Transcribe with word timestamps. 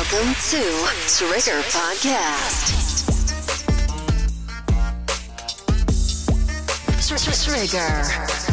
Welcome 0.00 0.32
to 0.48 0.62
Trigger 1.12 1.60
Podcast. 1.68 2.72
Trigger, 7.44 8.02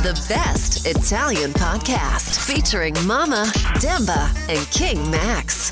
the 0.04 0.14
best 0.28 0.86
Italian 0.86 1.54
podcast 1.54 2.46
featuring 2.46 2.94
Mama, 3.06 3.50
Demba, 3.80 4.30
and 4.50 4.60
King 4.72 5.10
Max. 5.10 5.72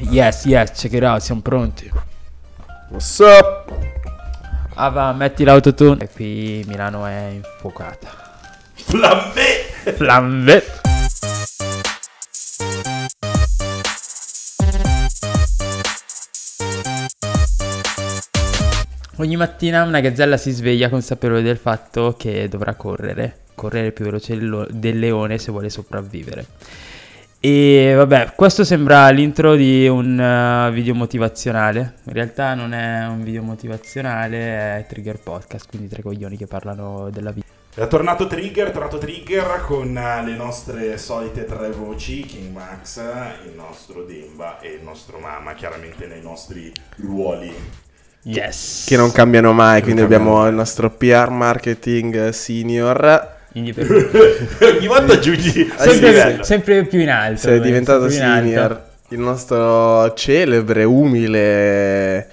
Yes, 0.00 0.44
yes, 0.44 0.80
check 0.80 0.94
it 0.94 1.04
out, 1.04 1.22
siamo 1.22 1.40
pronti. 1.40 1.88
What's 2.88 3.20
up? 3.20 3.72
Ah 4.74 4.88
va, 4.88 5.12
metti 5.12 5.44
l'autotune. 5.44 6.02
E 6.02 6.08
qui 6.08 6.64
Milano 6.66 7.06
è 7.06 7.28
infuocata. 7.28 8.10
Flamme! 8.74 9.69
Flambe. 9.82 10.62
Ogni 19.16 19.36
mattina 19.36 19.82
una 19.84 20.00
gazzella 20.00 20.36
si 20.36 20.50
sveglia 20.50 20.88
consapevole 20.88 21.42
del 21.42 21.56
fatto 21.56 22.14
che 22.18 22.48
dovrà 22.48 22.74
correre, 22.74 23.40
correre 23.54 23.92
più 23.92 24.04
veloce 24.04 24.36
del 24.36 24.98
leone 24.98 25.38
se 25.38 25.50
vuole 25.50 25.70
sopravvivere. 25.70 26.46
E 27.38 27.94
vabbè, 27.96 28.32
questo 28.36 28.64
sembra 28.64 29.08
l'intro 29.08 29.54
di 29.56 29.88
un 29.88 30.18
uh, 30.18 30.70
video 30.72 30.94
motivazionale. 30.94 31.94
In 32.04 32.12
realtà 32.12 32.52
non 32.52 32.74
è 32.74 33.06
un 33.06 33.22
video 33.22 33.42
motivazionale, 33.42 34.78
è 34.78 34.86
Trigger 34.86 35.18
Podcast, 35.18 35.68
quindi 35.68 35.88
tre 35.88 36.02
coglioni 36.02 36.36
che 36.36 36.46
parlano 36.46 37.08
della 37.10 37.30
vita. 37.30 37.59
È 37.72 37.86
tornato 37.86 38.26
Trigger, 38.26 38.70
è 38.70 38.72
tornato 38.72 38.98
Trigger 38.98 39.62
con 39.64 39.96
eh, 39.96 40.24
le 40.24 40.34
nostre 40.34 40.98
solite 40.98 41.44
tre 41.44 41.70
voci, 41.70 42.22
King 42.22 42.52
Max, 42.52 43.00
il 43.44 43.52
nostro 43.54 44.02
Demba 44.02 44.58
e 44.58 44.70
il 44.70 44.82
nostro 44.82 45.18
Mama, 45.20 45.54
chiaramente 45.54 46.06
nei 46.06 46.20
nostri 46.20 46.72
ruoli. 46.96 47.54
Yes! 48.22 48.86
che 48.88 48.96
non 48.96 49.12
cambiano 49.12 49.52
mai, 49.52 49.82
quindi 49.82 50.00
cambiano 50.00 50.22
abbiamo 50.24 50.40
mai. 50.40 50.50
il 50.50 50.56
nostro 50.56 50.90
PR 50.90 51.30
marketing 51.30 52.30
senior. 52.30 53.36
Indipendente. 53.52 54.48
Ogni 54.66 54.86
volta 54.88 55.12
aggiungi 55.12 55.60
il 55.60 55.74
sempre, 55.78 56.42
sempre 56.42 56.84
più 56.86 56.98
in 56.98 57.08
alto. 57.08 57.38
Sei 57.38 57.58
eh, 57.58 57.60
diventato 57.60 58.10
senior. 58.10 58.88
Il 59.10 59.20
nostro 59.20 60.12
celebre, 60.14 60.82
umile 60.82 62.28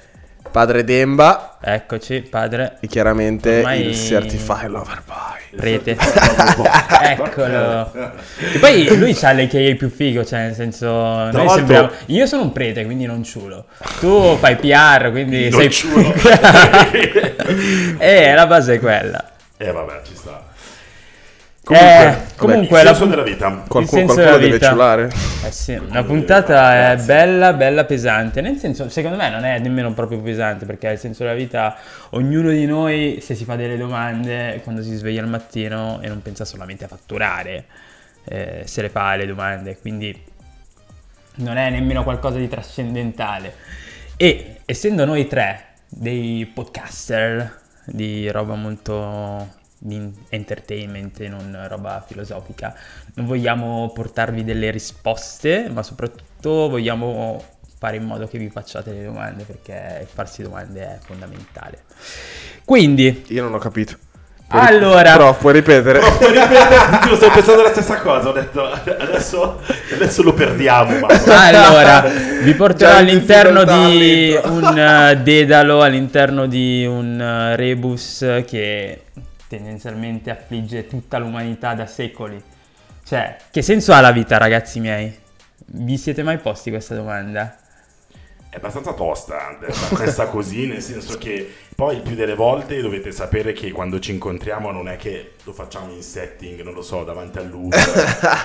padre 0.50 0.84
Demba 0.84 1.47
Eccoci, 1.60 2.22
padre. 2.22 2.78
e 2.82 2.88
chiaramente 2.88 3.58
Ormai- 3.58 3.88
il 3.88 3.96
Certified 3.96 4.70
Lover 4.70 5.02
Boy. 5.06 5.60
Prete. 5.60 5.98
Eccolo. 7.02 7.92
E 7.94 8.60
poi 8.60 8.96
lui 8.98 9.14
c'ha 9.16 9.32
le 9.32 9.48
che 9.48 9.76
più 9.78 9.90
figo, 9.90 10.24
cioè 10.24 10.42
nel 10.42 10.54
senso... 10.54 10.88
Noi 11.32 11.50
sembriamo... 11.50 11.90
Io 12.08 12.26
sono 12.28 12.44
un 12.44 12.52
prete, 12.52 12.86
quindi 12.86 13.06
non 13.06 13.24
ciulo. 13.24 13.66
Tu 14.00 14.36
fai 14.38 14.56
PR, 14.58 15.10
quindi 15.10 15.50
Non 15.50 15.62
sei... 15.62 15.72
ciulo. 15.72 16.14
eh, 17.98 18.34
la 18.36 18.46
base 18.46 18.76
è 18.76 18.80
quella. 18.80 19.32
Eh 19.58 19.72
vabbè, 19.72 20.02
ci 20.06 20.16
sta. 20.16 20.44
Eh, 21.76 22.36
comunque 22.36 22.80
il 22.80 22.86
la 22.86 22.94
senso 22.94 23.00
pun- 23.00 23.10
della 23.10 23.24
vita. 23.24 23.64
Qualcuno, 23.68 23.86
senso 23.86 24.14
qualcuno 24.14 24.26
della 24.26 24.38
deve 24.38 24.54
vita. 24.54 24.70
ciulare. 24.70 25.12
Eh 25.46 25.52
sì, 25.52 25.80
la 25.90 26.04
puntata 26.04 26.54
fare, 26.54 26.94
è 26.94 27.04
bella, 27.04 27.54
bella 27.54 27.86
pesante. 27.86 28.42
Nel 28.42 28.58
senso, 28.58 28.90
secondo 28.90 29.18
me 29.18 29.30
non 29.30 29.44
è 29.44 29.60
nemmeno 29.60 29.94
proprio 29.94 30.20
pesante, 30.20 30.66
perché 30.66 30.88
nel 30.88 31.00
senso 31.00 31.24
della 31.24 31.36
vita, 31.36 31.76
ognuno 32.12 32.52
di 32.52 32.66
noi, 32.66 33.20
se 33.22 33.36
si 33.36 33.44
fa 33.44 33.56
delle 33.56 33.78
domande 33.78 34.62
quando 34.64 34.82
si 34.82 34.96
sveglia 34.96 35.22
al 35.22 35.28
mattino 35.28 36.00
e 36.02 36.08
non 36.08 36.22
pensa 36.22 36.46
solamente 36.46 36.86
a 36.86 36.88
fatturare, 36.88 37.66
eh, 38.26 38.62
se 38.66 38.82
le 38.82 38.90
fa 38.90 39.16
le 39.16 39.26
domande. 39.26 39.78
Quindi 39.78 40.24
non 41.36 41.58
è 41.58 41.70
nemmeno 41.70 42.04
qualcosa 42.04 42.38
di 42.38 42.48
trascendentale. 42.48 43.54
E 44.16 44.62
essendo 44.66 45.06
noi 45.06 45.28
tre 45.28 45.66
dei 45.90 46.50
podcaster 46.54 47.60
di 47.86 48.30
roba 48.30 48.56
molto 48.56 49.56
di 49.80 50.12
entertainment 50.30 51.20
e 51.20 51.28
non 51.28 51.66
roba 51.68 52.04
filosofica, 52.06 52.76
non 53.16 53.26
vogliamo 53.26 53.92
portarvi 53.94 54.44
delle 54.44 54.72
risposte, 54.72 55.70
ma 55.72 55.84
soprattutto 55.84 56.70
vogliamo 56.70 57.44
fare 57.80 57.98
in 57.98 58.06
modo 58.06 58.28
che 58.28 58.40
vi 58.40 58.50
facciate 58.50 58.92
le 58.92 59.04
domande 59.04 59.44
perché 59.44 60.08
farsi 60.12 60.42
domande 60.42 60.82
è 60.82 60.98
fondamentale. 61.04 61.84
Quindi, 62.66 63.26
Io 63.28 63.44
non 63.44 63.54
ho 63.54 63.60
capito. 63.60 63.96
allora, 64.50 65.12
Però 65.12 65.36
puoi 65.36 65.54
ripetere. 65.54 66.00
Puoi 66.00 66.32
ripetere? 66.32 67.08
Io 67.08 67.16
sto 67.16 67.30
pensando 67.30 67.62
la 67.62 67.70
stessa 67.70 67.98
cosa, 67.98 68.30
ho 68.30 68.34
detto 68.34 68.64
adesso, 68.66 69.62
adesso 69.94 70.24
lo 70.24 70.34
perdiamo. 70.34 71.00
Ma... 71.00 71.08
Allora, 71.48 72.10
vi 72.42 72.54
porterò 72.54 72.92
Già 72.92 73.00
in 73.00 73.08
all'interno 73.08 73.64
di 73.64 74.40
un 74.44 74.78
eh, 74.78 75.18
dedalo, 75.22 75.82
all'interno 75.82 76.48
di 76.48 76.86
un 76.86 77.22
eh, 77.22 77.56
rebus 77.56 78.26
che 78.46 79.02
tendenzialmente 79.48 80.30
affligge 80.30 80.88
tutta 80.88 81.18
l'umanità 81.18 81.74
da 81.74 81.86
secoli. 81.86 82.42
Cioè, 83.06 83.38
che 83.52 83.62
senso 83.62 83.94
ha 83.94 84.02
la 84.02 84.12
vita, 84.12 84.38
ragazzi 84.38 84.80
miei? 84.80 85.14
Vi 85.70 85.98
siete 85.98 86.24
mai 86.24 86.38
posti 86.38 86.70
questa 86.70 86.96
domanda? 86.96 87.58
È 88.50 88.56
abbastanza 88.56 88.94
tosta, 88.94 89.58
messa 90.00 90.28
così, 90.28 90.68
nel 90.68 90.82
senso 90.82 91.18
che 91.18 91.54
poi 91.76 91.98
il 91.98 92.02
più 92.02 92.16
delle 92.16 92.34
volte 92.34 92.82
dovete 92.82 93.12
sapere 93.12 93.52
che 93.54 93.72
quando 93.72 94.00
ci 94.00 94.12
incontriamo 94.12 94.72
non 94.72 94.88
è 94.88 94.96
che 94.96 95.34
lo 95.44 95.52
facciamo 95.52 95.92
in 95.92 96.02
setting, 96.02 96.62
non 96.64 96.74
lo 96.74 96.82
so, 96.82 97.04
davanti 97.04 97.38
all'uso 97.40 97.78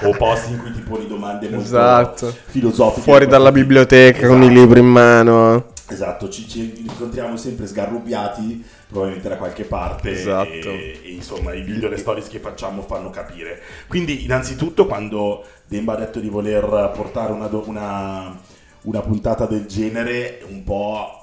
o 0.02 0.10
posti 0.16 0.52
in 0.52 0.58
cui 0.58 0.72
ti 0.72 0.80
poni 0.80 1.06
domande 1.06 1.48
molto 1.48 1.64
Esatto. 1.64 2.36
filosofiche. 2.46 3.02
Fuori 3.02 3.26
dalla 3.26 3.52
biblioteca 3.52 4.26
con 4.26 4.42
i 4.42 4.46
Esatto. 4.46 4.60
libri 4.60 4.80
in 4.80 4.86
mano. 4.86 5.71
Esatto, 5.92 6.28
ci, 6.28 6.48
ci 6.48 6.72
incontriamo 6.78 7.36
sempre 7.36 7.66
sgarrubiati, 7.66 8.64
probabilmente 8.88 9.28
da 9.28 9.36
qualche 9.36 9.64
parte. 9.64 10.10
Esatto. 10.10 10.48
E, 10.50 11.00
e, 11.02 11.10
insomma, 11.10 11.52
i 11.54 11.62
video 11.62 11.88
e 11.88 11.90
le 11.90 11.96
stories 11.98 12.28
che 12.28 12.38
facciamo 12.38 12.82
fanno 12.82 13.10
capire. 13.10 13.60
Quindi, 13.88 14.24
innanzitutto, 14.24 14.86
quando 14.86 15.44
Demba 15.66 15.94
ha 15.94 15.96
detto 15.96 16.20
di 16.20 16.28
voler 16.28 16.64
portare 16.94 17.32
una, 17.32 17.46
una- 17.52 18.38
una 18.82 19.00
puntata 19.00 19.46
del 19.46 19.66
genere, 19.66 20.42
un 20.48 20.64
po' 20.64 21.18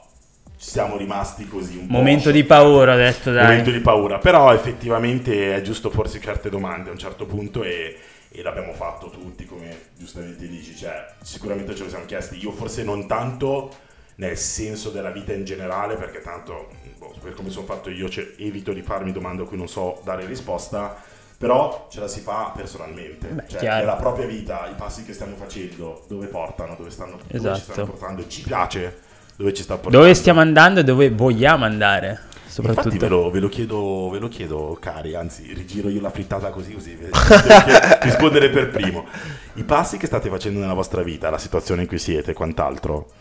ci 0.57 0.69
siamo 0.71 0.97
rimasti 0.97 1.47
così. 1.47 1.77
Un 1.77 1.87
po' 1.87 1.93
Momento 1.93 2.31
di 2.31 2.43
paura, 2.43 2.93
ho 2.93 2.97
detto 2.97 3.31
dai. 3.31 3.43
momento 3.45 3.71
di 3.71 3.79
paura, 3.79 4.17
però 4.17 4.53
effettivamente 4.53 5.55
è 5.55 5.61
giusto 5.61 5.89
porsi 5.89 6.19
certe 6.21 6.49
domande 6.49 6.89
a 6.89 6.91
un 6.91 6.97
certo 6.97 7.25
punto 7.25 7.63
e, 7.63 7.97
e 8.29 8.41
l'abbiamo 8.41 8.73
fatto 8.73 9.09
tutti, 9.09 9.45
come 9.45 9.77
giustamente 9.97 10.47
dici, 10.47 10.75
cioè 10.75 11.13
sicuramente 11.21 11.75
ce 11.75 11.83
lo 11.83 11.89
siamo 11.89 12.05
chiesti, 12.05 12.37
io 12.41 12.51
forse 12.51 12.83
non 12.83 13.07
tanto 13.07 13.71
nel 14.19 14.37
senso 14.37 14.89
della 14.89 15.11
vita 15.11 15.31
in 15.33 15.45
generale, 15.45 15.95
perché 15.95 16.21
tanto 16.21 16.67
boh, 16.97 17.15
per 17.21 17.33
come 17.33 17.49
sono 17.49 17.65
fatto 17.65 17.89
io 17.89 18.09
cioè, 18.09 18.33
evito 18.37 18.73
di 18.73 18.81
farmi 18.81 19.13
domande 19.13 19.43
a 19.43 19.45
cui 19.45 19.57
non 19.57 19.69
so 19.69 20.01
dare 20.03 20.25
risposta, 20.25 20.95
però 21.37 21.87
ce 21.89 22.01
la 22.01 22.07
si 22.09 22.19
fa 22.19 22.51
personalmente, 22.53 23.27
Beh, 23.27 23.43
cioè 23.47 23.59
chiaro. 23.59 23.81
è 23.81 23.85
la 23.85 23.95
propria 23.95 24.25
vita, 24.27 24.67
i 24.69 24.75
passi 24.75 25.05
che 25.05 25.13
stiamo 25.13 25.35
facendo, 25.37 26.03
dove 26.07 26.27
portano, 26.27 26.75
dove, 26.77 26.89
stanno, 26.89 27.11
dove 27.11 27.29
ci 27.29 27.35
Esatto. 27.37 27.71
stanno 27.71 27.87
portando, 27.87 28.27
ci 28.27 28.41
piace 28.41 28.99
dove 29.37 29.53
ci 29.53 29.63
sta 29.63 29.75
portando. 29.75 29.99
Dove 29.99 30.13
stiamo 30.13 30.41
andando 30.41 30.81
e 30.81 30.83
dove 30.83 31.09
vogliamo 31.09 31.63
andare? 31.63 32.19
Soprattutto. 32.45 32.87
Infatti 32.87 32.97
ve 33.01 33.07
lo, 33.07 33.29
ve 33.31 33.39
lo 33.39 33.47
chiedo, 33.47 34.09
ve 34.09 34.19
lo 34.19 34.27
chiedo, 34.27 34.77
cari, 34.81 35.15
anzi 35.15 35.53
rigiro 35.53 35.87
io 35.87 36.01
la 36.01 36.09
frittata 36.09 36.49
così 36.49 36.73
così 36.73 36.97
rispondere 38.01 38.49
per 38.49 38.69
primo. 38.69 39.05
I 39.53 39.63
passi 39.63 39.95
che 39.95 40.07
state 40.07 40.27
facendo 40.27 40.59
nella 40.59 40.73
vostra 40.73 41.03
vita, 41.03 41.29
la 41.29 41.37
situazione 41.37 41.83
in 41.83 41.87
cui 41.87 41.99
siete 41.99 42.31
e 42.31 42.33
quant'altro, 42.33 43.11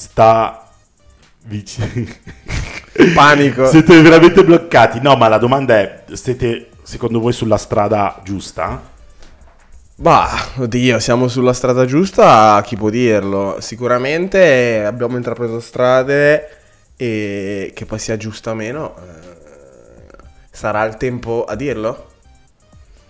sta 0.00 0.66
vicino... 1.44 1.86
Panico. 3.14 3.66
siete 3.66 4.00
veramente 4.00 4.42
bloccati? 4.44 5.00
No, 5.00 5.14
ma 5.16 5.28
la 5.28 5.38
domanda 5.38 5.78
è, 5.78 6.04
siete 6.12 6.70
secondo 6.82 7.20
voi 7.20 7.32
sulla 7.32 7.58
strada 7.58 8.20
giusta? 8.24 8.88
Bah, 9.94 10.52
oddio, 10.56 10.98
siamo 10.98 11.28
sulla 11.28 11.52
strada 11.52 11.84
giusta, 11.84 12.62
chi 12.64 12.76
può 12.76 12.88
dirlo? 12.88 13.58
Sicuramente 13.60 14.82
abbiamo 14.84 15.16
intrapreso 15.16 15.60
strade 15.60 16.48
e 16.96 17.70
che 17.74 17.84
poi 17.84 17.98
sia 17.98 18.16
giusta 18.16 18.50
o 18.50 18.54
meno, 18.54 18.96
eh, 18.96 20.16
sarà 20.50 20.84
il 20.84 20.96
tempo 20.96 21.44
a 21.44 21.54
dirlo? 21.54 22.08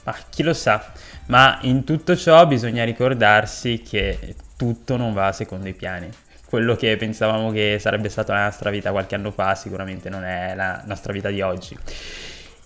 Ah, 0.04 0.16
chi 0.28 0.42
lo 0.42 0.54
sa, 0.54 0.92
ma 1.26 1.58
in 1.62 1.84
tutto 1.84 2.16
ciò 2.16 2.44
bisogna 2.46 2.84
ricordarsi 2.84 3.80
che 3.80 4.34
tutto 4.56 4.96
non 4.96 5.14
va 5.14 5.30
secondo 5.32 5.68
i 5.68 5.74
piani. 5.74 6.10
Quello 6.50 6.74
che 6.76 6.96
pensavamo 6.96 7.52
che 7.52 7.78
sarebbe 7.80 8.08
stata 8.10 8.32
la 8.34 8.44
nostra 8.44 8.70
vita 8.70 8.90
qualche 8.90 9.14
anno 9.14 9.30
fa 9.30 9.54
sicuramente 9.54 10.10
non 10.10 10.24
è 10.24 10.54
la 10.56 10.82
nostra 10.86 11.12
vita 11.12 11.30
di 11.30 11.40
oggi. 11.42 11.80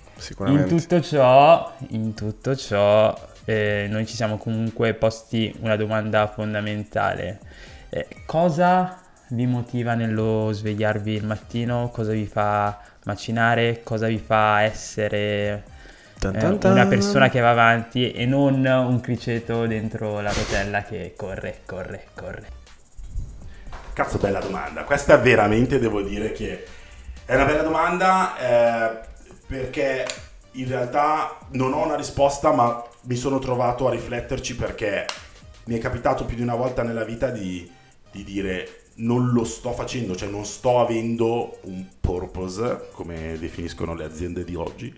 in 0.45 0.65
sicuramente. 0.65 0.67
tutto 0.67 1.01
ciò, 1.03 1.77
in 1.89 2.15
tutto 2.15 2.56
ciò 2.56 3.15
eh, 3.45 3.87
noi 3.91 4.06
ci 4.06 4.15
siamo 4.15 4.39
comunque 4.39 4.95
posti 4.95 5.55
una 5.61 5.77
domanda 5.77 6.29
fondamentale. 6.29 7.43
Eh, 7.91 8.23
cosa 8.27 9.03
vi 9.29 9.47
motiva 9.47 9.95
nello 9.95 10.50
svegliarvi 10.53 11.12
il 11.15 11.25
mattino? 11.27 11.91
Cosa 11.91 12.12
vi 12.12 12.27
fa 12.27 12.81
macinare? 13.05 13.83
Cosa 13.83 14.07
vi 14.07 14.19
fa 14.19 14.62
essere 14.62 15.69
eh, 16.33 16.59
una 16.62 16.87
persona 16.87 17.29
che 17.29 17.41
va 17.41 17.50
avanti 17.50 18.12
e 18.12 18.27
non 18.27 18.65
un 18.65 19.00
criceto 19.00 19.67
dentro 19.67 20.21
la 20.21 20.33
rotella 20.33 20.83
che 20.85 21.15
corre, 21.17 21.62
corre, 21.67 22.09
corre. 22.15 22.62
Cazzo, 23.94 24.19
bella 24.19 24.41
domanda. 24.41 24.82
Questa 24.82 25.17
veramente 25.19 25.79
devo 25.79 26.02
dire 26.02 26.32
che 26.32 26.64
è 27.25 27.37
una 27.37 27.44
bella 27.44 27.62
domanda 27.62 28.37
eh, 28.37 28.99
perché 29.46 30.05
in 30.52 30.67
realtà 30.67 31.38
non 31.50 31.73
ho 31.73 31.85
una 31.85 31.94
risposta, 31.94 32.50
ma 32.50 32.85
mi 33.02 33.14
sono 33.14 33.38
trovato 33.38 33.87
a 33.87 33.93
rifletterci 33.93 34.56
perché 34.56 35.06
mi 35.67 35.76
è 35.76 35.79
capitato 35.79 36.25
più 36.25 36.35
di 36.35 36.43
una 36.43 36.56
volta 36.56 36.82
nella 36.82 37.05
vita 37.05 37.31
di, 37.31 37.70
di 38.11 38.25
dire 38.25 38.81
non 38.94 39.29
lo 39.29 39.44
sto 39.44 39.70
facendo, 39.70 40.17
cioè 40.17 40.29
non 40.29 40.44
sto 40.44 40.81
avendo 40.81 41.58
un 41.62 41.87
purpose, 42.00 42.88
come 42.90 43.38
definiscono 43.38 43.94
le 43.94 44.05
aziende 44.06 44.43
di 44.43 44.56
oggi, 44.56 44.93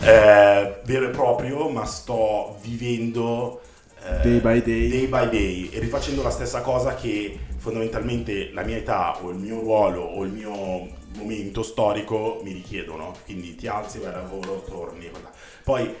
eh, 0.00 0.80
vero 0.84 1.06
e 1.06 1.10
proprio, 1.10 1.68
ma 1.68 1.84
sto 1.84 2.58
vivendo 2.60 3.60
eh, 4.04 4.20
Day 4.20 4.40
by 4.40 4.62
day. 4.62 4.88
day 4.88 5.06
by 5.06 5.28
day 5.28 5.68
e 5.72 5.78
rifacendo 5.78 6.24
la 6.24 6.30
stessa 6.30 6.60
cosa 6.60 6.96
che 6.96 7.38
fondamentalmente 7.62 8.50
la 8.52 8.64
mia 8.64 8.76
età 8.76 9.22
o 9.22 9.30
il 9.30 9.36
mio 9.36 9.60
ruolo 9.60 10.00
o 10.00 10.24
il 10.24 10.32
mio 10.32 10.88
momento 11.16 11.62
storico 11.62 12.40
mi 12.42 12.52
richiedono. 12.52 13.14
Quindi 13.24 13.54
ti 13.54 13.68
alzi, 13.68 14.00
vai 14.00 14.12
al 14.12 14.22
lavoro, 14.22 14.64
torni. 14.66 15.08
guarda. 15.08 15.30
Poi 15.62 15.94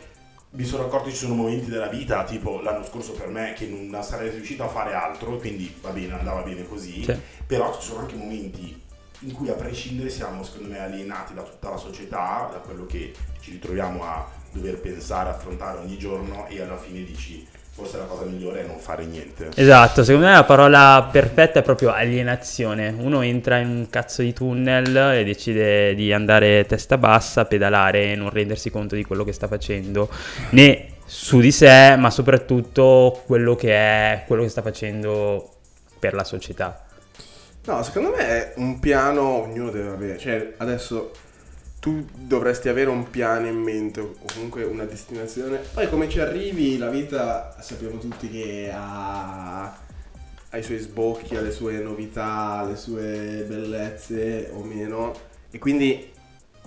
mi 0.50 0.64
sono 0.64 0.86
accorto 0.86 1.04
che 1.04 1.12
ci 1.12 1.18
sono 1.18 1.34
momenti 1.34 1.70
della 1.70 1.86
vita, 1.86 2.24
tipo 2.24 2.60
l'anno 2.60 2.84
scorso 2.84 3.12
per 3.12 3.28
me, 3.28 3.54
che 3.56 3.68
non 3.68 4.02
sarei 4.02 4.30
riuscito 4.30 4.64
a 4.64 4.68
fare 4.68 4.92
altro, 4.92 5.36
quindi 5.36 5.72
va 5.80 5.90
bene, 5.90 6.14
andava 6.14 6.42
bene 6.42 6.66
così. 6.66 7.04
Sì. 7.04 7.16
Però 7.46 7.72
ci 7.78 7.86
sono 7.86 8.00
anche 8.00 8.16
momenti 8.16 8.80
in 9.20 9.32
cui 9.32 9.48
a 9.48 9.54
prescindere 9.54 10.10
siamo 10.10 10.42
secondo 10.42 10.70
me 10.70 10.80
alienati 10.80 11.32
da 11.32 11.42
tutta 11.42 11.70
la 11.70 11.76
società, 11.76 12.48
da 12.50 12.58
quello 12.58 12.86
che 12.86 13.12
ci 13.38 13.52
ritroviamo 13.52 14.02
a 14.02 14.28
dover 14.50 14.80
pensare, 14.80 15.30
affrontare 15.30 15.78
ogni 15.78 15.96
giorno 15.96 16.48
e 16.48 16.60
alla 16.60 16.76
fine 16.76 17.04
dici 17.04 17.46
forse 17.74 17.96
la 17.96 18.04
cosa 18.04 18.24
migliore 18.24 18.62
è 18.62 18.66
non 18.66 18.78
fare 18.78 19.04
niente. 19.06 19.48
Esatto, 19.54 20.04
secondo 20.04 20.26
me 20.26 20.34
la 20.34 20.44
parola 20.44 21.08
perfetta 21.10 21.60
è 21.60 21.62
proprio 21.62 21.90
alienazione. 21.90 22.94
Uno 22.96 23.22
entra 23.22 23.58
in 23.58 23.68
un 23.68 23.88
cazzo 23.88 24.20
di 24.20 24.34
tunnel 24.34 25.14
e 25.14 25.24
decide 25.24 25.94
di 25.94 26.12
andare 26.12 26.66
testa 26.66 26.98
bassa, 26.98 27.46
pedalare 27.46 28.12
e 28.12 28.14
non 28.14 28.28
rendersi 28.28 28.70
conto 28.70 28.94
di 28.94 29.04
quello 29.04 29.24
che 29.24 29.32
sta 29.32 29.48
facendo, 29.48 30.10
né 30.50 30.88
su 31.06 31.40
di 31.40 31.50
sé, 31.50 31.96
ma 31.96 32.10
soprattutto 32.10 33.22
quello 33.24 33.54
che 33.56 33.74
è 33.74 34.24
quello 34.26 34.42
che 34.42 34.48
sta 34.50 34.60
facendo 34.60 35.50
per 35.98 36.12
la 36.12 36.24
società. 36.24 36.84
No, 37.64 37.82
secondo 37.82 38.10
me 38.10 38.18
è 38.18 38.52
un 38.56 38.80
piano 38.80 39.42
ognuno 39.42 39.70
deve 39.70 39.88
avere. 39.88 40.18
Cioè, 40.18 40.54
adesso 40.58 41.12
tu 41.82 42.06
dovresti 42.14 42.68
avere 42.68 42.90
un 42.90 43.10
piano 43.10 43.48
in 43.48 43.56
mente 43.60 43.98
o 43.98 44.14
comunque 44.32 44.62
una 44.62 44.84
destinazione. 44.84 45.58
Poi 45.74 45.88
come 45.88 46.08
ci 46.08 46.20
arrivi, 46.20 46.78
la 46.78 46.88
vita 46.88 47.56
sappiamo 47.58 47.98
tutti 47.98 48.30
che 48.30 48.70
ha, 48.72 49.64
ha 49.64 50.56
i 50.56 50.62
suoi 50.62 50.78
sbocchi, 50.78 51.34
ha 51.34 51.40
le 51.40 51.50
sue 51.50 51.80
novità, 51.80 52.58
ha 52.58 52.64
le 52.66 52.76
sue 52.76 53.44
bellezze 53.48 54.52
o 54.54 54.62
meno. 54.62 55.12
E 55.50 55.58
quindi 55.58 56.08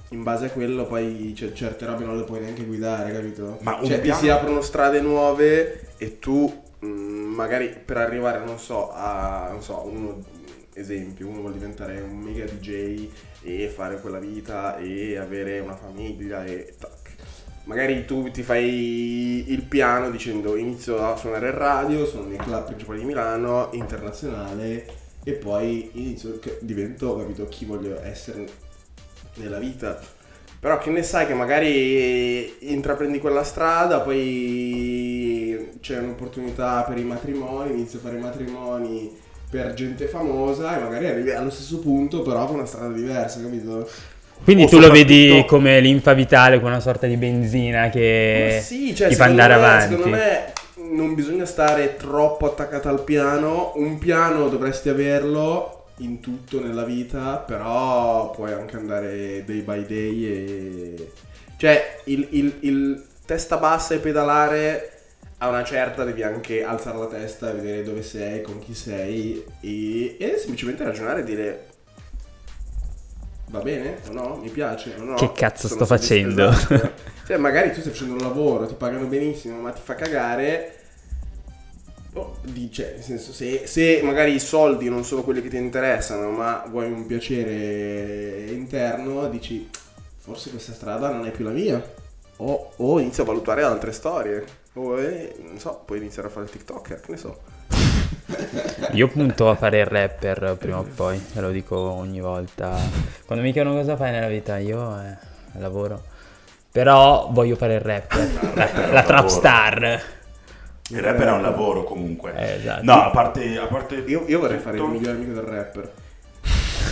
in 0.10 0.22
base 0.22 0.48
a 0.48 0.50
quello 0.50 0.86
poi 0.86 1.34
cioè, 1.34 1.54
certe 1.54 1.86
robe 1.86 2.04
non 2.04 2.18
le 2.18 2.26
puoi 2.26 2.42
neanche 2.42 2.66
guidare, 2.66 3.14
capito? 3.14 3.60
Ma 3.62 3.76
un 3.76 3.86
cioè 3.86 4.02
piano- 4.02 4.20
ti 4.20 4.26
si 4.26 4.30
aprono 4.30 4.60
strade 4.60 5.00
nuove 5.00 5.92
e 5.96 6.20
tu 6.20 6.64
mh, 6.80 6.88
magari 6.88 7.70
per 7.70 7.96
arrivare, 7.96 8.44
non 8.44 8.60
so, 8.60 8.92
a 8.92 9.48
non 9.50 9.62
so, 9.62 9.82
uno 9.86 10.44
esempio, 10.76 11.28
uno 11.28 11.40
vuole 11.40 11.56
diventare 11.56 12.00
un 12.02 12.18
mega 12.18 12.46
DJ 12.46 13.10
e 13.42 13.68
fare 13.68 14.00
quella 14.00 14.20
vita 14.20 14.78
e 14.78 15.18
avere 15.18 15.60
una 15.60 15.76
famiglia 15.76 16.46
e 16.46 16.76
tac. 16.78 17.16
Magari 17.64 18.06
tu 18.06 18.30
ti 18.30 18.44
fai 18.44 19.52
il 19.52 19.64
piano 19.64 20.12
dicendo 20.12 20.56
inizio 20.56 21.04
a 21.04 21.16
suonare 21.16 21.48
il 21.48 21.54
radio, 21.54 22.06
sono 22.06 22.28
nei 22.28 22.38
club 22.38 22.66
principali 22.66 23.00
di 23.00 23.06
Milano, 23.06 23.70
internazionale 23.72 24.86
e 25.24 25.32
poi 25.34 25.90
inizio, 25.94 26.40
divento, 26.60 27.18
capito, 27.18 27.48
chi 27.48 27.66
voglio 27.66 28.00
essere 28.04 28.46
nella 29.36 29.58
vita. 29.58 30.00
Però 30.60 30.78
che 30.78 30.90
ne 30.90 31.04
sai 31.04 31.26
che 31.26 31.34
magari 31.34 32.72
intraprendi 32.72 33.20
quella 33.20 33.44
strada, 33.44 34.02
poi 34.02 35.78
c'è 35.80 36.00
un'opportunità 36.00 36.84
per 36.84 36.98
i 36.98 37.04
matrimoni, 37.04 37.72
inizi 37.72 37.98
a 37.98 38.00
fare 38.00 38.18
i 38.18 38.22
matrimoni 38.22 39.24
per 39.50 39.74
gente 39.74 40.08
famosa 40.08 40.78
e 40.78 40.82
magari 40.84 41.08
arrivi 41.08 41.32
allo 41.32 41.50
stesso 41.50 41.80
punto 41.80 42.22
però 42.22 42.46
con 42.46 42.56
una 42.56 42.66
strada 42.66 42.94
diversa, 42.94 43.42
capito? 43.42 43.88
Quindi 44.44 44.64
O 44.64 44.68
tu 44.68 44.80
lo 44.80 44.92
vedi 44.92 45.44
come 45.48 45.80
linfa 45.80 46.14
vitale, 46.14 46.58
come 46.58 46.72
una 46.72 46.80
sorta 46.80 47.08
di 47.08 47.18
benzina 47.18 47.90
che 47.90 48.60
sì, 48.62 48.94
cioè, 48.94 49.08
ti 49.08 49.16
fa 49.16 49.26
andare 49.26 49.56
me- 49.56 49.60
avanti. 49.60 49.96
Secondo 49.96 50.10
me 50.18 50.54
non 50.94 51.16
bisogna 51.16 51.46
stare 51.46 51.96
troppo 51.96 52.46
attaccato 52.46 52.90
al 52.90 53.04
piano, 53.04 53.72
un 53.76 53.98
piano 53.98 54.50
dovresti 54.50 54.90
averlo 54.90 55.86
in 56.00 56.20
tutto 56.20 56.62
nella 56.62 56.84
vita, 56.84 57.38
però 57.38 58.30
puoi 58.32 58.52
anche 58.52 58.76
andare 58.76 59.44
day 59.46 59.62
by 59.62 59.86
day 59.86 60.26
e... 60.26 61.12
Cioè, 61.58 62.02
il, 62.06 62.28
il- 62.32 62.58
il 62.62 63.04
testa 63.26 63.58
bassa 63.58 63.94
e 63.96 64.00
pedalare 64.00 64.95
a 65.38 65.50
una 65.50 65.64
certa 65.64 66.04
devi 66.04 66.24
anche 66.24 66.64
alzare 66.64 66.98
la 66.98 67.08
testa 67.08 67.52
vedere 67.52 67.84
dove 67.84 68.02
sei, 68.04 68.42
con 68.42 68.60
chi 68.60 68.74
sei 68.74 69.44
e, 69.60 70.16
e 70.18 70.38
semplicemente 70.38 70.84
ragionare 70.84 71.22
e 71.22 71.24
dire 71.24 71.68
va 73.48 73.60
bene 73.60 73.98
o 74.10 74.14
no, 74.14 74.38
mi 74.42 74.50
piace 74.50 74.96
o 74.98 75.04
no. 75.04 75.16
Che 75.16 75.32
cazzo 75.34 75.68
sto 75.68 75.86
facendo? 75.86 76.52
soddisfatto. 76.52 76.92
cioè 77.28 77.38
magari 77.38 77.72
tu 77.72 77.80
stai 77.80 77.92
facendo 77.92 78.14
un 78.14 78.22
lavoro, 78.22 78.66
ti 78.66 78.76
pagano 78.76 79.06
benissimo 79.08 79.60
ma 79.60 79.72
ti 79.72 79.82
fa 79.84 79.96
cagare. 79.96 80.80
Oh, 82.14 82.38
dice, 82.44 82.94
nel 82.94 83.04
senso, 83.04 83.34
se, 83.34 83.68
se 83.68 84.00
magari 84.02 84.34
i 84.34 84.40
soldi 84.40 84.88
non 84.88 85.04
sono 85.04 85.22
quelli 85.22 85.42
che 85.42 85.50
ti 85.50 85.58
interessano, 85.58 86.32
ma 86.32 86.64
vuoi 86.70 86.90
un 86.90 87.06
piacere 87.06 88.46
interno, 88.52 89.28
dici, 89.28 89.70
forse 90.16 90.50
questa 90.50 90.72
strada 90.72 91.10
non 91.10 91.26
è 91.26 91.32
più 91.32 91.44
la 91.44 91.52
mia. 91.52 91.94
O, 92.38 92.72
o 92.74 93.00
inizio 93.00 93.24
a 93.24 93.26
valutare 93.26 93.64
altre 93.64 93.92
storie. 93.92 94.46
Eh, 94.78 95.36
non 95.40 95.58
so, 95.58 95.82
puoi 95.86 96.00
iniziare 96.00 96.28
a 96.28 96.32
fare 96.32 96.46
il 96.46 96.52
TikToker, 96.52 97.00
che 97.00 97.12
ne 97.12 97.18
so. 97.18 97.40
Io 98.92 99.08
punto 99.08 99.50
a 99.50 99.56
fare 99.56 99.80
il 99.80 99.86
rapper 99.86 100.56
prima 100.60 100.80
o 100.80 100.84
poi, 100.84 101.24
te 101.34 101.40
lo 101.42 101.50
dico 101.52 101.78
ogni 101.78 102.20
volta. 102.20 102.78
Quando 103.26 103.44
mi 103.44 103.52
chiedono 103.54 103.76
cosa 103.76 103.96
fai 103.96 104.12
nella 104.12 104.28
vita, 104.28 104.58
io 104.58 105.00
eh, 105.00 105.16
lavoro. 105.60 106.04
Però 106.72 107.30
voglio 107.32 107.56
fare 107.56 107.76
il 107.76 107.80
rapper, 107.82 108.54
la, 108.54 108.92
la 108.92 109.04
trap 109.04 109.28
star. 109.28 110.02
Il 110.90 111.02
rapper 111.02 111.28
è 111.28 111.32
un 111.32 111.42
lavoro 111.42 111.84
comunque. 111.84 112.34
Eh, 112.36 112.56
esatto. 112.56 112.84
No, 112.84 113.02
a 113.02 113.10
parte, 113.12 113.58
a 113.58 113.66
parte 113.68 113.96
Io, 113.96 114.26
io 114.28 114.40
vorrei 114.40 114.60
fare 114.60 114.76
il 114.78 114.84
tutto- 114.84 114.94
migliore 114.94 115.16
amico 115.16 115.34
del 115.34 115.44
rapper. 115.44 115.92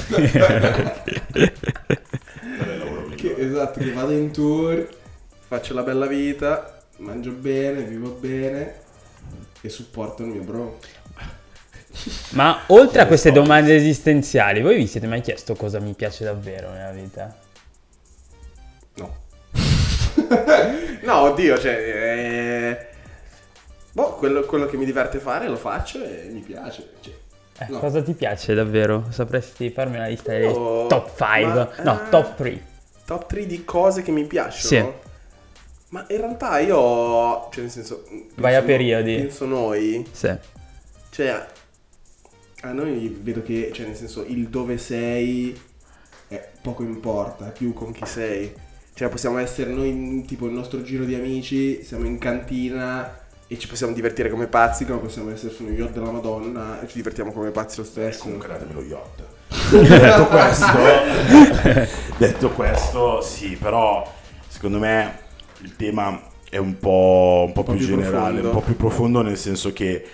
Che, 3.16 3.36
esatto, 3.38 3.80
che 3.80 3.94
vado 3.94 4.12
in 4.12 4.32
tour, 4.32 4.86
faccio 5.48 5.74
la 5.74 5.84
bella 5.84 6.08
vita, 6.08 6.83
mangio 6.98 7.32
bene, 7.32 7.84
vivo 7.84 8.10
bene 8.12 8.82
e 9.62 9.70
supporto 9.70 10.24
il 10.24 10.30
mio 10.30 10.42
bro. 10.42 10.80
Ma 12.32 12.64
oltre 12.68 13.02
a 13.02 13.08
queste 13.08 13.32
domande 13.32 13.76
esistenziali, 13.76 14.62
voi 14.62 14.76
vi 14.78 14.88
siete 14.88 15.08
mai 15.08 15.22
chiesto 15.22 15.56
cosa 15.56 15.80
mi 15.80 15.94
piace 15.94 16.24
davvero 16.24 16.72
nella 16.72 16.92
vita? 16.92 17.36
No. 18.96 19.16
no, 21.04 21.16
oddio, 21.20 21.58
cioè... 21.60 21.74
eh, 21.74 22.88
Boh, 23.92 24.14
quello, 24.16 24.42
quello 24.42 24.66
che 24.66 24.76
mi 24.78 24.86
diverte 24.86 25.20
fare 25.20 25.48
lo 25.48 25.56
faccio 25.56 26.04
e 26.04 26.28
mi 26.32 26.40
piace. 26.42 26.94
Cioè, 27.00 27.14
Eh, 27.60 27.66
no. 27.70 27.78
Cosa 27.80 28.02
ti 28.02 28.14
piace 28.14 28.56
davvero? 28.56 29.06
Sapresti 29.12 29.70
farmi 29.70 29.98
una 29.98 30.08
lista 30.08 30.32
delle 30.32 30.48
Oh, 30.48 30.88
top 30.88 31.10
5? 31.16 31.44
ma- 31.54 31.70
No, 31.84 32.06
eh, 32.06 32.10
top 32.10 32.36
3. 32.36 32.66
Top 33.06 33.28
3 33.28 33.46
di 33.46 33.64
cose 33.64 34.02
che 34.02 34.10
mi 34.12 34.26
piacciono? 34.26 35.02
Ma 35.94 36.04
in 36.10 36.18
realtà 36.18 36.58
io... 36.58 37.50
Cioè, 37.52 37.62
nel 37.62 37.70
senso... 37.70 38.04
Vai 38.36 38.56
a 38.56 38.62
penso- 38.62 38.66
periodi. 38.66 39.16
Penso 39.16 39.46
noi... 39.46 40.04
Sì. 40.12 40.36
Cioè, 41.12 41.46
a 42.62 42.72
noi 42.72 43.16
vedo 43.22 43.44
che, 43.44 43.70
cioè, 43.72 43.86
nel 43.86 43.96
senso, 43.96 44.26
il 44.26 44.48
dove 44.50 44.80
sei 44.80 45.56
eh, 46.30 46.50
poco 46.64 46.82
importa, 46.82 47.46
più 47.46 47.74
con 47.74 47.92
chi 47.92 48.08
sei. 48.08 48.52
Cioè, 48.96 49.08
possiamo 49.08 49.38
essere 49.38 49.70
noi, 49.72 50.24
tipo, 50.26 50.48
il 50.48 50.54
nostro 50.54 50.82
giro 50.82 51.04
di 51.06 51.14
amici, 51.14 51.84
siamo 51.84 52.08
in 52.08 52.18
cantina 52.18 53.20
e 53.46 53.60
ci 53.60 53.68
possiamo 53.68 53.94
divertire 53.94 54.32
come 54.32 54.48
pazzi, 54.48 54.86
come 54.86 54.98
possiamo 54.98 55.30
essere 55.30 55.54
su 55.54 55.62
uno 55.62 55.74
yacht 55.74 55.94
della 55.94 56.10
Madonna 56.10 56.82
e 56.82 56.88
ci 56.88 56.96
divertiamo 56.96 57.32
come 57.32 57.52
pazzi 57.52 57.78
lo 57.78 57.84
stesso. 57.84 58.24
Comunque 58.24 58.48
datemi 58.48 58.74
lo 58.74 58.82
yacht. 58.82 59.24
detto 59.70 60.26
questo, 60.26 60.66
detto 62.18 62.50
questo, 62.50 63.22
sì, 63.22 63.56
però 63.58 64.12
secondo 64.48 64.80
me 64.80 65.23
il 65.64 65.76
tema 65.76 66.22
è 66.50 66.58
un 66.58 66.78
po', 66.78 67.46
un 67.48 67.54
po' 67.54 67.64
più, 67.64 67.78
più 67.78 67.88
generale, 67.88 68.42
profondo. 68.42 68.48
un 68.48 68.54
po' 68.54 68.62
più 68.62 68.76
profondo 68.76 69.22
nel 69.22 69.38
senso 69.38 69.74
che 69.74 70.06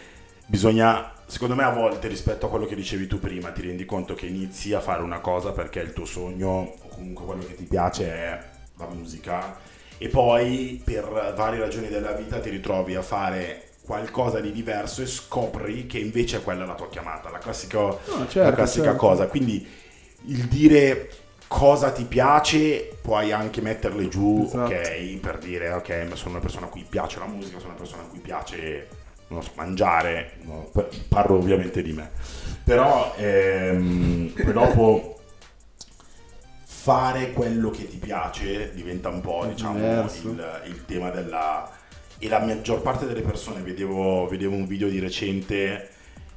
bisogna, 0.46 1.12
secondo 1.26 1.56
me 1.56 1.64
a 1.64 1.72
volte 1.72 2.08
rispetto 2.08 2.46
a 2.46 2.50
quello 2.50 2.66
che 2.66 2.76
dicevi 2.76 3.08
tu 3.08 3.20
prima, 3.20 3.52
ti 3.52 3.62
rendi 3.62 3.84
conto 3.86 4.14
che 4.14 4.28
inizi 4.28 4.74
a 4.74 4.80
fare 4.80 5.02
una 5.02 5.20
cosa 5.20 5.52
perché 5.52 5.80
il 5.80 5.92
tuo 5.92 6.06
sogno 6.06 6.76
o 6.82 6.88
comunque 6.88 7.26
quello 7.26 7.44
che 7.46 7.56
ti 7.56 7.66
piace 7.66 8.06
è 8.06 8.40
la 8.78 8.88
musica 8.88 9.58
e 9.98 10.08
poi 10.08 10.82
per 10.84 11.34
varie 11.36 11.60
ragioni 11.60 11.90
della 11.90 12.14
vita 12.14 12.40
ti 12.40 12.50
ritrovi 12.50 12.96
a 12.96 13.02
fare 13.02 13.64
qualcosa 13.84 14.40
di 14.40 14.52
diverso 14.52 15.02
e 15.02 15.08
scopri 15.08 15.88
che 15.88 15.98
invece 15.98 16.38
è 16.38 16.44
quella 16.44 16.64
la 16.64 16.76
tua 16.76 16.88
chiamata, 16.90 17.30
la 17.30 17.40
classica, 17.40 17.98
certo, 18.06 18.40
la 18.40 18.54
classica 18.54 18.84
certo. 18.86 19.00
cosa. 19.00 19.28
Quindi 19.28 19.68
il 20.28 20.46
dire 20.46 21.10
cosa 21.50 21.92
ti 21.92 22.06
piace 22.06 22.98
puoi 23.02 23.34
anche 23.34 23.60
metterle 23.60 24.08
giù, 24.08 24.44
Esatto. 24.46 24.74
ok, 24.74 25.18
per 25.18 25.40
dire 25.40 25.72
ok, 25.72 26.08
sono 26.14 26.32
una 26.32 26.40
persona 26.40 26.68
a 26.68 26.70
cui 26.70 26.86
piace 26.88 27.20
la 27.20 27.26
musica, 27.26 27.58
sono 27.58 27.72
una 27.72 27.80
persona 27.80 28.04
a 28.04 28.06
cui 28.06 28.20
piace 28.20 28.88
non 29.28 29.44
so, 29.44 29.52
mangiare, 29.56 30.38
no, 30.44 30.72
parlo 31.10 31.36
ovviamente 31.36 31.82
di 31.82 31.92
me. 31.92 32.10
Però 32.64 33.14
ehm, 33.18 34.32
poi 34.36 34.54
dopo 34.54 35.20
fare 36.64 37.34
quello 37.34 37.72
che 37.72 37.88
ti 37.90 37.98
piace 37.98 38.72
diventa 38.74 39.10
un 39.10 39.22
po' 39.22 39.46
diciamo 39.48 39.78
il, 40.06 40.62
il 40.66 40.86
tema 40.86 41.10
della 41.10 41.70
e 42.20 42.28
la 42.28 42.40
maggior 42.40 42.82
parte 42.82 43.06
delle 43.08 43.22
persone 43.22 43.62
vedevo, 43.62 44.28
vedevo 44.28 44.54
un 44.56 44.68
video 44.68 44.90
di 44.90 45.00
recente 45.00 45.90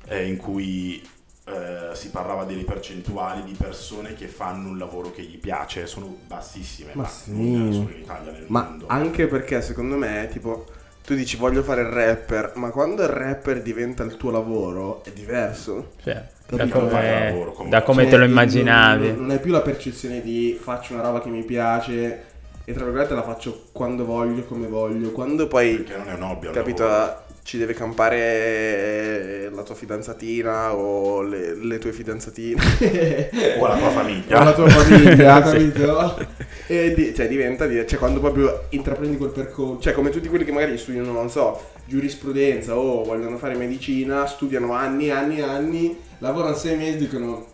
eh, 0.06 0.26
in 0.26 0.36
cui 0.36 1.02
eh, 1.44 1.94
si 1.94 2.10
parlava 2.10 2.44
delle 2.44 2.62
percentuali 2.62 3.42
di 3.42 3.52
persone 3.52 4.14
che 4.14 4.26
fanno 4.28 4.68
un 4.68 4.78
lavoro 4.78 5.10
che 5.10 5.22
gli 5.22 5.38
piace 5.38 5.86
sono 5.86 6.16
bassissime 6.26 6.92
Ma 6.94 7.02
ma, 7.02 7.08
sì. 7.08 7.32
non 7.32 7.72
solo 7.72 7.90
in 7.90 8.00
Italia 8.02 8.30
nel 8.32 8.44
Ma 8.48 8.62
mondo 8.62 8.86
anche 8.88 9.26
perché 9.26 9.60
secondo 9.60 9.96
me, 9.96 10.28
tipo, 10.30 10.66
tu 11.04 11.14
dici 11.14 11.36
voglio 11.36 11.62
fare 11.62 11.82
il 11.82 11.88
rapper, 11.88 12.52
ma 12.54 12.70
quando 12.70 13.02
il 13.02 13.08
rapper 13.08 13.60
diventa 13.62 14.04
il 14.04 14.16
tuo 14.16 14.30
lavoro 14.30 15.02
è 15.04 15.10
diverso. 15.10 15.92
Cioè, 16.02 16.24
da 16.46 16.68
come, 16.68 16.88
Fare 16.90 17.30
lavoro, 17.30 17.52
come- 17.52 17.70
da 17.70 17.82
come 17.82 18.02
Cioè, 18.02 18.10
te 18.10 18.16
lo 18.18 18.24
immaginavi. 18.24 19.06
Non, 19.08 19.16
non 19.16 19.30
hai 19.30 19.40
più 19.40 19.50
la 19.50 19.62
percezione 19.62 20.20
di 20.20 20.58
faccio 20.60 20.92
una 20.92 21.02
roba 21.02 21.20
che 21.20 21.28
mi 21.30 21.42
piace 21.44 22.24
e 22.64 22.72
tra 22.72 22.84
virgolette 22.84 23.14
la 23.14 23.22
faccio 23.22 23.68
quando 23.72 24.04
voglio, 24.04 24.44
come 24.44 24.68
voglio. 24.68 25.10
Quando 25.10 25.48
poi, 25.48 25.76
perché 25.78 25.96
non 25.96 26.08
è 26.08 26.14
un 26.14 26.22
hobby 26.22 26.50
capito. 26.50 27.30
Ci 27.44 27.58
deve 27.58 27.74
campare 27.74 29.50
la 29.52 29.62
tua 29.62 29.74
fidanzatina 29.74 30.74
o 30.74 31.22
le, 31.22 31.54
le 31.56 31.78
tue 31.78 31.92
fidanzatine. 31.92 32.62
o 33.58 33.66
la 33.66 33.76
tua 33.76 33.90
famiglia 33.90 34.40
o 34.40 34.44
la 34.44 34.52
tua 34.52 34.68
famiglia, 34.68 35.42
capito? 35.42 36.26
E 36.66 36.94
di- 36.94 37.14
cioè 37.14 37.26
diventa, 37.28 37.66
di- 37.66 37.84
cioè 37.86 37.98
quando 37.98 38.20
proprio 38.20 38.66
intraprendi 38.70 39.16
quel 39.16 39.30
percorso, 39.30 39.80
cioè 39.82 39.92
come 39.92 40.10
tutti 40.10 40.28
quelli 40.28 40.44
che 40.44 40.52
magari 40.52 40.78
studiano, 40.78 41.10
non 41.12 41.28
so, 41.28 41.70
giurisprudenza 41.84 42.76
o 42.76 43.02
vogliono 43.04 43.36
fare 43.38 43.54
medicina, 43.54 44.26
studiano 44.26 44.72
anni, 44.72 45.10
anni, 45.10 45.40
anni, 45.40 45.98
lavorano 46.18 46.54
sei 46.54 46.76
mesi 46.76 46.98
dicono... 46.98 47.46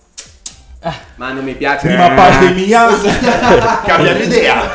Ma 1.16 1.32
non 1.32 1.42
mi 1.42 1.54
piace. 1.54 1.88
prima 1.88 2.08
pandemia 2.10 2.86
cambiano 3.84 4.20
idea 4.22 4.72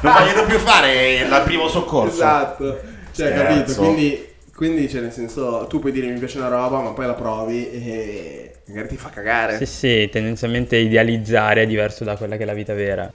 non 0.00 0.12
vogliono 0.14 0.46
più 0.46 0.56
fare 0.56 1.16
il 1.16 1.42
primo 1.44 1.68
soccorso 1.68 2.14
Esatto. 2.14 2.80
Cioè, 3.12 3.26
Scherzo. 3.26 3.42
capito? 3.44 3.74
Quindi, 3.74 4.26
quindi, 4.54 4.88
cioè, 4.88 5.00
nel 5.00 5.12
senso, 5.12 5.66
tu 5.68 5.78
puoi 5.80 5.92
dire 5.92 6.06
mi 6.08 6.18
piace 6.18 6.38
una 6.38 6.48
roba, 6.48 6.80
ma 6.80 6.90
poi 6.90 7.06
la 7.06 7.14
provi 7.14 7.70
e 7.70 8.52
magari 8.66 8.88
ti 8.88 8.96
fa 8.96 9.10
cagare. 9.10 9.56
Sì, 9.58 9.66
sì, 9.66 10.08
tendenzialmente 10.10 10.76
idealizzare 10.76 11.62
è 11.62 11.66
diverso 11.66 12.04
da 12.04 12.16
quella 12.16 12.36
che 12.36 12.44
è 12.44 12.46
la 12.46 12.54
vita 12.54 12.74
vera. 12.74 13.12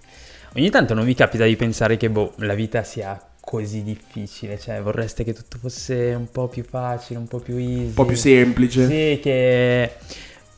Ogni 0.55 0.69
tanto 0.69 0.93
non 0.93 1.05
vi 1.05 1.13
capita 1.13 1.45
di 1.45 1.55
pensare 1.55 1.97
che 1.97 2.09
boh, 2.09 2.33
la 2.37 2.55
vita 2.55 2.83
sia 2.83 3.19
così 3.39 3.83
difficile, 3.83 4.59
cioè 4.59 4.81
vorreste 4.81 5.23
che 5.23 5.33
tutto 5.33 5.57
fosse 5.59 6.13
un 6.15 6.29
po' 6.31 6.47
più 6.47 6.63
facile, 6.63 7.19
un 7.19 7.27
po' 7.27 7.39
più 7.39 7.55
easy. 7.55 7.85
Un 7.85 7.93
po' 7.93 8.05
più 8.05 8.15
semplice. 8.15 8.85
Sì, 8.87 9.19
che 9.21 9.93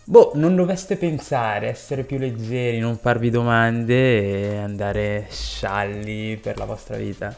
boh, 0.03 0.31
non 0.35 0.55
doveste 0.55 0.95
pensare, 0.95 1.67
essere 1.67 2.03
più 2.03 2.17
leggeri, 2.17 2.79
non 2.79 2.97
farvi 2.97 3.29
domande 3.29 4.53
e 4.53 4.57
andare 4.57 5.27
scialli 5.29 6.37
per 6.41 6.57
la 6.57 6.65
vostra 6.65 6.97
vita. 6.97 7.37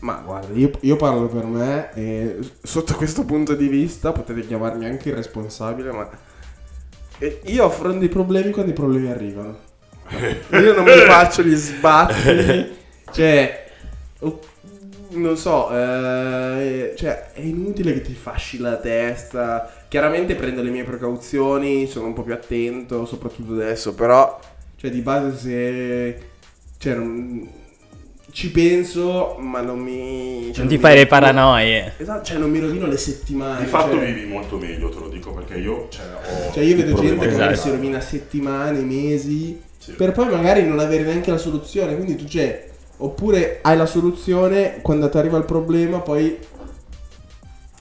Ma 0.00 0.14
guarda, 0.24 0.54
io, 0.54 0.70
io 0.80 0.96
parlo 0.96 1.26
per 1.26 1.44
me 1.44 1.92
e 1.94 2.38
sotto 2.62 2.94
questo 2.94 3.24
punto 3.24 3.54
di 3.54 3.68
vista 3.68 4.12
potete 4.12 4.46
chiamarmi 4.46 4.86
anche 4.86 5.10
irresponsabile, 5.10 5.92
ma 5.92 6.08
io 7.44 7.64
affronto 7.64 8.04
i 8.04 8.08
problemi 8.08 8.50
quando 8.50 8.70
i 8.70 8.74
problemi 8.74 9.10
arrivano. 9.10 9.68
Io 10.50 10.74
non 10.74 10.84
mi 10.84 10.90
faccio 11.06 11.42
gli 11.42 11.54
sbatti, 11.54 12.72
cioè, 13.12 13.70
non 15.10 15.36
so, 15.36 15.70
eh, 15.70 16.94
cioè, 16.96 17.32
è 17.32 17.40
inutile 17.40 17.92
che 17.92 18.02
ti 18.02 18.14
fasci 18.14 18.58
la 18.58 18.76
testa. 18.76 19.70
Chiaramente 19.88 20.34
prendo 20.34 20.62
le 20.62 20.70
mie 20.70 20.84
precauzioni, 20.84 21.86
sono 21.86 22.06
un 22.06 22.12
po' 22.12 22.22
più 22.22 22.32
attento, 22.32 23.04
soprattutto 23.06 23.52
adesso, 23.54 23.94
però, 23.94 24.38
cioè, 24.76 24.90
di 24.90 25.00
base 25.00 25.36
se... 25.36 26.20
Cioè, 26.78 26.94
non- 26.94 27.58
ci 28.32 28.50
penso, 28.50 29.36
ma 29.38 29.60
non 29.60 29.78
mi... 29.78 30.50
cioè, 30.52 30.58
non 30.60 30.68
ti 30.68 30.74
mi- 30.76 30.80
fai 30.80 30.96
le 30.96 31.06
paranoie. 31.06 31.94
Esatto, 31.96 32.24
cioè 32.24 32.38
non 32.38 32.50
mi 32.50 32.58
rovino 32.58 32.86
le 32.86 32.96
settimane. 32.96 33.60
di 33.60 33.66
fatto 33.66 33.92
cioè, 33.96 34.04
vivi 34.12 34.26
molto 34.26 34.56
meglio 34.56 34.88
te 34.88 34.98
lo 34.98 35.08
dico 35.08 35.32
perché 35.32 35.54
io 35.58 35.88
cioè, 35.90 36.04
ho 36.06 36.52
Cioè 36.52 36.62
io 36.64 36.76
vedo 36.76 36.94
gente 36.94 37.26
che 37.26 37.32
magari 37.32 37.52
Esatto. 37.54 37.68
si 37.68 37.74
rovina 37.74 38.00
settimane, 38.00 38.80
mesi, 38.80 39.60
Sì. 39.78 39.92
per 39.92 40.12
poi 40.12 40.28
magari 40.28 40.64
non 40.66 40.78
avere 40.78 41.02
neanche 41.04 41.30
la 41.30 41.38
soluzione. 41.38 41.94
Quindi 41.94 42.16
tu 42.16 42.24
c'è, 42.24 42.68
oppure 42.98 43.58
hai 43.62 43.76
la 43.76 43.86
soluzione 43.86 44.78
quando 44.82 45.08
ti 45.08 45.16
arriva 45.18 45.38
il 45.38 45.44
problema, 45.44 45.98
poi... 46.00 46.38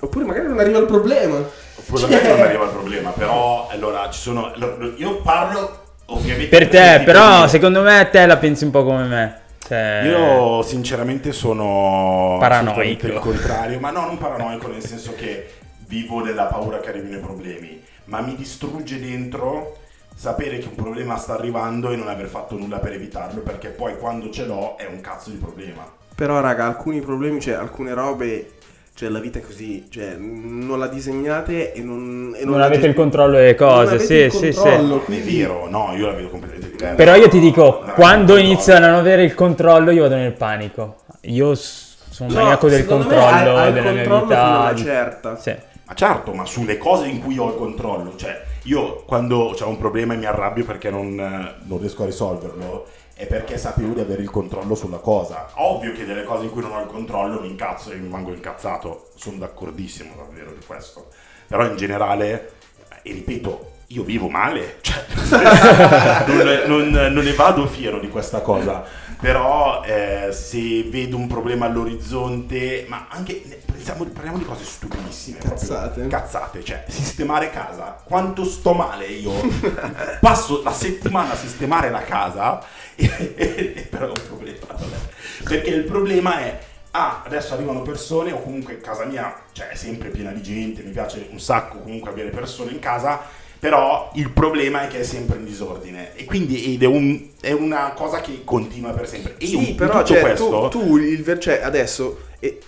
Oppure 0.01 0.23
magari 0.25 0.47
non 0.47 0.59
arriva 0.59 0.79
il 0.79 0.85
problema. 0.85 1.35
Oppure 1.37 2.01
Cioè- 2.01 2.09
magari 2.11 2.27
non 2.37 2.41
arriva 2.47 2.63
il 2.63 2.69
problema, 2.71 3.09
però 3.11 3.67
allora 3.69 4.09
ci 4.09 4.19
sono. 4.19 4.51
io 4.95 5.21
parlo 5.21 5.83
ovviamente. 6.05 6.47
Per 6.49 6.67
te, 6.69 6.77
sentito 6.77 7.03
però 7.11 7.47
secondo 7.47 7.81
me 7.81 8.07
te 8.11 8.25
la 8.25 8.37
pensi 8.37 8.63
un 8.63 8.71
po' 8.71 8.83
come 8.85 9.03
me. 9.03 9.41
Cioè, 9.69 10.01
Io 10.03 10.63
sinceramente 10.63 11.31
sono 11.31 12.37
Paranoico. 12.39 13.05
il 13.05 13.19
contrario, 13.19 13.79
ma 13.79 13.91
no, 13.91 14.03
non 14.07 14.17
paranoico 14.17 14.67
nel 14.67 14.83
senso 14.83 15.13
che 15.13 15.47
vivo 15.85 16.23
nella 16.23 16.45
paura 16.45 16.79
che 16.79 16.89
arrivino 16.89 17.17
i 17.17 17.19
problemi, 17.19 17.79
ma 18.05 18.19
mi 18.21 18.35
distrugge 18.35 18.99
dentro 18.99 19.77
sapere 20.15 20.57
che 20.57 20.69
un 20.69 20.75
problema 20.75 21.17
sta 21.17 21.35
arrivando 21.35 21.91
e 21.91 21.95
non 21.97 22.07
aver 22.07 22.25
fatto 22.25 22.57
nulla 22.57 22.79
per 22.79 22.93
evitarlo, 22.93 23.41
perché 23.41 23.69
poi 23.69 23.95
quando 23.99 24.31
ce 24.31 24.45
l'ho 24.47 24.75
è 24.75 24.87
un 24.91 25.01
cazzo 25.01 25.29
di 25.29 25.37
problema. 25.37 25.87
Però 26.15 26.39
raga, 26.39 26.65
alcuni 26.65 27.01
problemi, 27.01 27.39
cioè 27.39 27.53
alcune 27.53 27.93
robe... 27.93 28.53
Cioè 28.99 29.07
la 29.07 29.19
vita 29.19 29.39
è 29.39 29.41
così, 29.41 29.85
cioè 29.89 30.15
non 30.17 30.77
la 30.77 30.87
disegnate 30.87 31.71
e 31.71 31.81
non... 31.81 32.35
E 32.37 32.43
non, 32.43 32.59
la 32.59 32.65
avete 32.65 32.81
gest- 32.81 32.89
il 32.91 32.95
controllo 32.95 33.37
delle 33.37 33.55
non 33.57 33.69
cose, 33.69 33.95
avete 33.95 34.05
sì, 34.05 34.13
il 34.15 34.31
sì, 34.33 34.51
sì. 34.51 34.59
controllo, 34.59 35.03
Non 35.07 35.17
è 35.17 35.21
vero, 35.21 35.69
no, 35.69 35.93
io 35.95 36.05
la 36.07 36.11
vedo 36.11 36.27
completamente 36.27 36.69
diversa. 36.71 36.95
Però 36.95 37.15
io 37.15 37.29
ti 37.29 37.39
dico, 37.39 37.81
No, 37.85 37.93
quando 37.93 38.33
no, 38.33 38.39
no. 38.41 38.45
iniziano 38.45 38.87
a 38.87 38.89
non 38.89 38.99
avere 38.99 39.23
il 39.23 39.33
controllo, 39.35 39.91
io 39.91 40.01
vado 40.01 40.15
nel 40.15 40.33
panico. 40.33 40.97
Io 41.21 41.55
sono 41.55 42.29
No, 42.29 42.35
maniaco 42.41 42.67
del 42.67 42.81
me 42.81 42.85
controllo 42.87 43.23
hai- 43.23 43.47
hai 43.47 43.67
il 43.69 43.73
della 43.73 43.91
mia 43.91 44.03
controllo 44.03 44.25
vita. 44.25 44.35
fino 44.43 44.55
a 44.57 44.59
una 44.63 44.73
di- 44.73 44.81
certa. 44.83 45.37
Sì. 45.37 45.55
Ma 45.85 45.93
certo, 45.93 46.33
ma 46.33 46.45
sulle 46.45 46.77
cose 46.77 47.07
in 47.07 47.21
cui 47.23 47.37
ho 47.37 47.47
il 47.47 47.55
controllo, 47.55 48.17
cioè 48.17 48.41
io 48.63 49.03
quando 49.05 49.55
ho 49.57 49.67
un 49.69 49.77
problema 49.77 50.13
e 50.13 50.17
mi 50.17 50.25
arrabbio 50.25 50.65
perché 50.65 50.89
non, 50.89 51.17
eh, 51.17 51.55
non 51.69 51.79
riesco 51.79 52.03
a 52.03 52.05
risolverlo, 52.05 52.85
è 53.19 53.25
perché 53.25 53.57
sapevo 53.57 53.93
di 53.93 53.99
avere 53.99 54.21
il 54.21 54.29
controllo 54.29 54.75
sulla 54.75 54.99
cosa. 54.99 55.49
Ovvio 55.55 55.91
che 55.91 56.05
delle 56.05 56.23
cose 56.23 56.45
in 56.45 56.51
cui 56.51 56.61
non 56.61 56.71
ho 56.71 56.79
il 56.79 56.87
controllo 56.87 57.41
mi 57.41 57.49
incazzo 57.49 57.91
e 57.91 57.95
mi 57.95 58.03
rimango 58.03 58.31
incazzato, 58.31 59.09
sono 59.15 59.35
d'accordissimo 59.39 60.13
davvero 60.15 60.53
di 60.57 60.65
questo. 60.65 61.07
Però 61.45 61.65
in 61.65 61.75
generale, 61.75 62.53
e 63.01 63.11
ripeto, 63.11 63.71
io 63.87 64.03
vivo 64.03 64.29
male, 64.29 64.77
cioè, 64.79 65.03
non, 66.27 66.87
non- 66.89 67.11
non 67.11 67.23
ne 67.25 67.33
vado 67.33 67.67
fiero 67.67 67.99
di 67.99 68.07
questa 68.07 68.39
cosa. 68.39 68.85
Però 69.19 69.83
eh, 69.83 70.29
se 70.31 70.83
vedo 70.83 71.17
un 71.17 71.27
problema 71.27 71.65
all'orizzonte, 71.65 72.85
ma 72.87 73.07
anche 73.09 73.43
pensiamo- 73.69 74.05
parliamo 74.05 74.37
di 74.37 74.45
cose 74.45 74.63
stupidissime. 74.63 75.39
proprio. 75.39 75.57
Cazzate. 75.59 76.07
Cazzate, 76.07 76.63
cioè 76.63 76.85
sistemare 76.87 77.49
casa. 77.49 78.01
Quanto 78.03 78.45
sto 78.45 78.73
male 78.73 79.07
io? 79.07 79.31
Passo 80.21 80.61
la 80.63 80.71
settimana 80.71 81.33
a 81.33 81.35
sistemare 81.35 81.89
la 81.89 82.01
casa, 82.03 82.63
e, 82.95 83.33
e- 83.35 83.73
e 83.75 83.81
però 83.89 84.05
è 84.05 84.09
un 84.09 84.25
problema. 84.25 84.57
vabbè. 84.69 84.95
Perché 85.43 85.69
il 85.69 85.83
problema 85.83 86.39
è. 86.39 86.59
Ah, 86.91 87.21
adesso 87.23 87.53
arrivano 87.53 87.81
persone, 87.83 88.31
o 88.31 88.41
comunque 88.41 88.79
casa 88.79 89.03
mia 89.05 89.31
cioè, 89.51 89.67
è 89.67 89.75
sempre 89.75 90.09
piena 90.09 90.31
di 90.31 90.41
gente, 90.41 90.81
mi 90.81 90.89
piace 90.91 91.27
un 91.29 91.39
sacco 91.39 91.77
comunque 91.79 92.09
avere 92.09 92.29
persone 92.29 92.71
in 92.71 92.79
casa, 92.79 93.21
però 93.59 94.09
il 94.15 94.29
problema 94.31 94.83
è 94.83 94.87
che 94.87 95.01
è 95.01 95.03
sempre 95.03 95.37
in 95.37 95.45
disordine. 95.45 96.15
E 96.15 96.25
quindi 96.25 96.73
ed 96.73 96.83
è, 96.83 96.85
un- 96.85 97.27
è 97.41 97.51
una 97.51 97.91
cosa 97.93 98.21
che 98.21 98.41
continua 98.45 98.91
per 98.91 99.07
sempre. 99.07 99.35
E 99.37 99.45
Sì, 99.47 99.73
però 99.75 100.03
cioè, 100.03 100.21
questo, 100.21 100.67
tu, 100.69 100.79
tu 100.85 100.97
il 100.97 101.39
cioè, 101.39 101.59
adesso, 101.61 102.19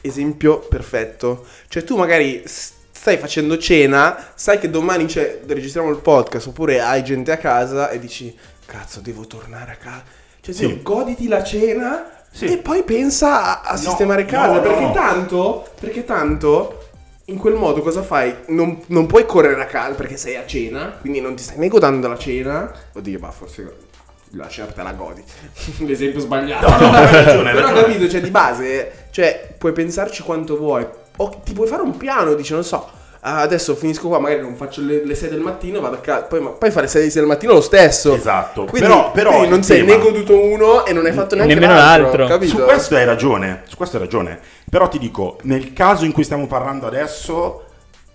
esempio 0.01 0.59
perfetto, 0.59 1.45
cioè 1.69 1.83
tu 1.83 1.95
magari 1.95 2.43
stai 2.45 3.17
facendo 3.17 3.57
cena, 3.57 4.31
sai 4.35 4.59
che 4.59 4.69
domani 4.69 5.07
cioè, 5.07 5.39
registriamo 5.47 5.89
il 5.89 5.97
podcast 5.99 6.47
oppure 6.47 6.81
hai 6.81 7.03
gente 7.03 7.31
a 7.31 7.37
casa 7.37 7.89
e 7.89 7.97
dici 7.99 8.35
cazzo 8.65 8.99
devo 8.99 9.25
tornare 9.25 9.71
a 9.71 9.75
casa. 9.75 10.03
Cioè 10.41 10.53
Sì. 10.53 10.67
tu 10.67 10.81
goditi 10.81 11.27
la 11.27 11.43
cena 11.43 12.05
Sì. 12.31 12.45
e 12.45 12.57
poi 12.57 12.83
pensa 12.83 13.61
a, 13.61 13.69
a 13.69 13.71
No, 13.73 13.77
sistemare 13.77 14.25
casa 14.25 14.53
no, 14.55 14.61
perché 14.61 14.81
no. 14.81 14.91
tanto, 14.91 15.67
perché 15.79 16.03
tanto 16.05 16.80
in 17.25 17.37
quel 17.37 17.53
modo 17.53 17.81
cosa 17.81 18.01
fai? 18.01 18.35
Non, 18.47 18.81
non 18.87 19.05
puoi 19.05 19.25
correre 19.25 19.61
a 19.61 19.65
casa 19.65 19.93
perché 19.95 20.17
sei 20.17 20.35
a 20.35 20.45
cena, 20.45 20.97
quindi 20.99 21.21
non 21.21 21.35
ti 21.35 21.43
stai 21.43 21.57
né 21.57 21.67
godendo 21.67 22.07
la 22.07 22.17
cena. 22.17 22.71
Oddio, 22.93 23.19
ma 23.19 23.31
forse 23.31 23.89
la 24.31 24.47
cena 24.47 24.71
te 24.71 24.83
la 24.83 24.93
godi. 24.93 25.23
L'esempio 25.85 26.19
sbagliato. 26.19 26.69
No, 26.69 26.91
no, 26.91 26.91
ragione, 27.11 27.53
Però 27.53 27.73
capito, 27.73 28.09
cioè 28.09 28.21
di 28.21 28.31
base, 28.31 29.07
cioè 29.11 29.55
puoi 29.57 29.71
pensarci 29.71 30.23
quanto 30.23 30.57
vuoi. 30.57 30.85
O 31.17 31.41
ti 31.43 31.53
puoi 31.53 31.67
fare 31.67 31.81
un 31.81 31.97
piano, 31.97 32.33
dici, 32.33 32.53
non 32.53 32.63
so. 32.63 32.99
Ah, 33.21 33.39
adesso 33.41 33.75
finisco 33.75 34.07
qua, 34.07 34.19
magari 34.19 34.41
non 34.41 34.55
faccio 34.55 34.81
le, 34.81 35.03
le 35.05 35.15
6 35.15 35.29
del 35.29 35.39
mattino, 35.39 35.79
vado 35.79 35.95
a 35.95 35.99
casa. 35.99 36.23
Poi, 36.23 36.39
ma- 36.41 36.49
poi 36.49 36.69
fare 36.71 36.85
le 36.85 36.91
6 36.91 37.09
del 37.11 37.25
mattino 37.25 37.53
lo 37.53 37.61
stesso. 37.61 38.13
Esatto. 38.13 38.65
Quindi, 38.65 38.87
Però- 38.87 39.11
però 39.11 39.29
quindi 39.31 39.49
non 39.49 39.63
sei 39.63 39.81
né 39.83 39.91
tema- 39.93 40.03
goduto 40.03 40.39
uno 40.39 40.85
e 40.85 40.93
non 40.93 41.05
hai 41.05 41.13
fatto 41.13 41.35
neanche 41.35 41.53
Nemmeno 41.53 41.73
l'altro. 41.73 42.27
l'altro. 42.27 42.47
Su 42.47 42.57
questo 42.63 42.95
hai 42.95 43.05
ragione, 43.05 43.63
su 43.67 43.75
questo 43.77 43.97
hai 43.97 44.03
ragione. 44.03 44.39
Però 44.69 44.87
ti 44.87 44.99
dico, 44.99 45.37
nel 45.43 45.73
caso 45.73 46.05
in 46.05 46.11
cui 46.11 46.23
stiamo 46.23 46.47
parlando 46.47 46.87
adesso, 46.87 47.65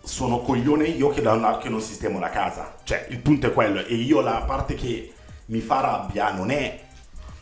sono 0.05 0.41
coglione 0.41 0.85
io 0.85 1.09
che, 1.11 1.21
da- 1.23 1.59
che 1.61 1.69
non 1.69 1.81
sistemo 1.81 2.19
la 2.21 2.31
casa. 2.31 2.75
Cioè, 2.85 3.07
il 3.11 3.19
punto 3.19 3.47
è 3.49 3.53
quello. 3.53 3.85
E 3.85 3.95
io 3.95 4.21
la 4.21 4.43
parte 4.47 4.75
che 4.75 5.13
mi 5.47 5.61
fa 5.61 5.81
rabbia 5.81 6.31
non 6.33 6.51
è 6.51 6.79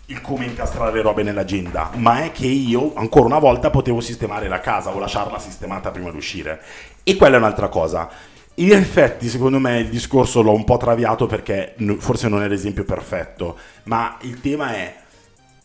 il 0.06 0.20
come 0.20 0.44
incastrare 0.44 0.92
le 0.92 1.02
robe 1.02 1.22
nell'agenda, 1.22 1.90
ma 1.94 2.24
è 2.24 2.32
che 2.32 2.46
io 2.46 2.94
ancora 2.94 3.24
una 3.24 3.38
volta 3.38 3.70
potevo 3.70 4.00
sistemare 4.00 4.48
la 4.48 4.60
casa 4.60 4.94
o 4.94 4.98
lasciarla 4.98 5.38
sistemata 5.38 5.90
prima 5.90 6.10
di 6.10 6.16
uscire. 6.16 6.60
E 7.02 7.16
quella 7.16 7.36
è 7.36 7.38
un'altra 7.38 7.68
cosa. 7.68 8.08
In 8.56 8.72
effetti, 8.72 9.28
secondo 9.28 9.58
me, 9.58 9.80
il 9.80 9.88
discorso 9.88 10.42
l'ho 10.42 10.52
un 10.52 10.64
po' 10.64 10.76
traviato 10.76 11.26
perché 11.26 11.74
forse 11.98 12.28
non 12.28 12.42
è 12.42 12.48
l'esempio 12.48 12.84
perfetto, 12.84 13.56
ma 13.84 14.16
il 14.20 14.40
tema 14.40 14.74
è 14.74 14.94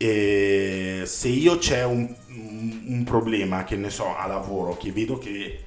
eh, 0.01 1.01
se 1.05 1.27
io 1.27 1.58
c'è 1.58 1.84
un, 1.84 2.08
un 2.29 3.03
problema, 3.03 3.65
che 3.65 3.75
ne 3.75 3.89
so, 3.89 4.15
a 4.15 4.25
lavoro, 4.27 4.77
che 4.77 4.93
vedo 4.93 5.17
che, 5.17 5.65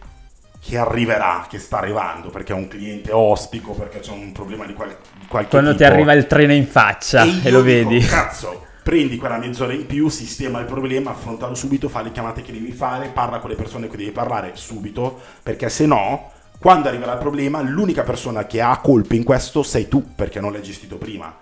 che 0.59 0.79
arriverà, 0.79 1.47
che 1.51 1.59
sta 1.59 1.77
arrivando, 1.77 2.31
perché 2.31 2.55
è 2.55 2.57
un 2.57 2.67
cliente 2.67 3.13
ostico, 3.13 3.73
perché 3.73 4.01
c'è 4.01 4.11
un 4.11 4.33
problema 4.33 4.65
di, 4.65 4.73
qual- 4.73 4.97
di 5.12 5.12
qualche 5.29 5.51
Quando 5.51 5.73
ti 5.73 5.79
tipo, 5.79 5.91
arriva 5.91 6.13
il 6.13 6.27
treno 6.27 6.53
in 6.53 6.67
faccia 6.67 7.23
e, 7.23 7.29
io 7.29 7.51
lo 7.51 7.63
dico, 7.63 7.89
vedi. 7.89 8.01
Cazzo, 8.07 8.67
prendi 8.83 9.17
quella 9.17 9.39
mezz'ora 9.39 9.73
in 9.73 9.87
più, 9.87 10.09
sistema 10.09 10.59
il 10.61 10.67
problema, 10.67 11.11
affrontalo 11.11 11.55
subito, 11.55 11.89
fai 11.89 12.05
le 12.05 12.13
chiamate 12.13 12.43
che 12.43 12.53
devi 12.53 12.73
fare, 12.73 13.09
parla 13.09 13.39
con 13.39 13.51
le 13.51 13.57
persone 13.57 13.89
che 13.89 13.97
devi 13.97 14.11
parlare 14.11 14.53
subito, 14.55 15.21
perché 15.43 15.69
se 15.69 15.87
no, 15.87 16.31
quando 16.59 16.89
arriverà 16.89 17.13
il 17.13 17.19
problema, 17.19 17.61
l'unica 17.61 18.03
persona 18.03 18.47
che 18.47 18.61
ha 18.61 18.79
colpe 18.79 19.17
in 19.17 19.25
questo 19.25 19.63
sei 19.63 19.89
tu, 19.89 20.15
perché 20.15 20.41
non 20.41 20.53
l'hai 20.53 20.63
gestito 20.63 20.97
prima. 20.97 21.35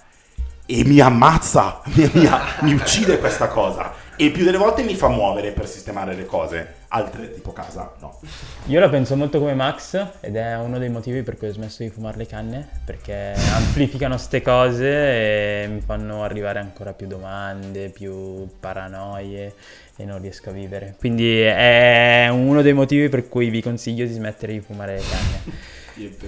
E 0.67 0.85
mi 0.85 1.01
ammazza, 1.01 1.81
mi, 1.95 2.11
mi- 2.15 2.29
mi 2.61 2.73
uccide 2.73 3.19
questa 3.19 3.49
cosa. 3.49 3.93
E 4.17 4.31
più 4.31 4.45
delle 4.45 4.59
volte 4.59 4.83
mi 4.83 4.95
fa 4.95 5.09
muovere 5.09 5.53
per 5.53 5.69
sistemare 5.69 6.15
le 6.15 6.27
cose, 6.27 6.75
altre 6.93 7.33
tipo 7.33 7.53
casa, 7.53 7.93
no. 8.01 8.19
Io 8.67 8.81
la 8.81 8.89
penso 8.89 9.17
molto 9.17 9.39
come 9.39 9.55
Max 9.55 10.07
ed 10.21 10.37
è 10.37 10.57
uno 10.57 10.79
dei 10.79 10.89
motivi 10.89 11.23
per 11.23 11.37
cui 11.37 11.49
ho 11.49 11.53
smesso 11.53 11.83
di 11.83 11.91
fumare 11.91 12.17
le 12.17 12.27
canne 12.27 12.69
perché 12.85 13.35
amplificano 13.55 14.17
ste 14.17 14.43
cose 14.43 14.89
e 14.89 15.69
mi 15.69 15.81
fanno 15.81 16.25
arrivare 16.25 16.59
ancora 16.59 16.93
più 16.93 17.07
domande, 17.07 17.91
più 17.91 18.49
paranoie 18.59 19.55
e 19.97 20.05
non 20.05 20.21
riesco 20.21 20.51
a 20.51 20.53
vivere. 20.53 20.95
Quindi 20.99 21.41
è 21.41 22.29
uno 22.31 22.63
dei 22.63 22.73
motivi 22.73 23.09
per 23.09 23.29
cui 23.29 23.51
vi 23.51 23.63
consiglio 23.63 24.05
di 24.05 24.13
smettere 24.13 24.53
di 24.53 24.61
fumare 24.61 24.97
le 24.97 25.03
canne. 25.09 25.79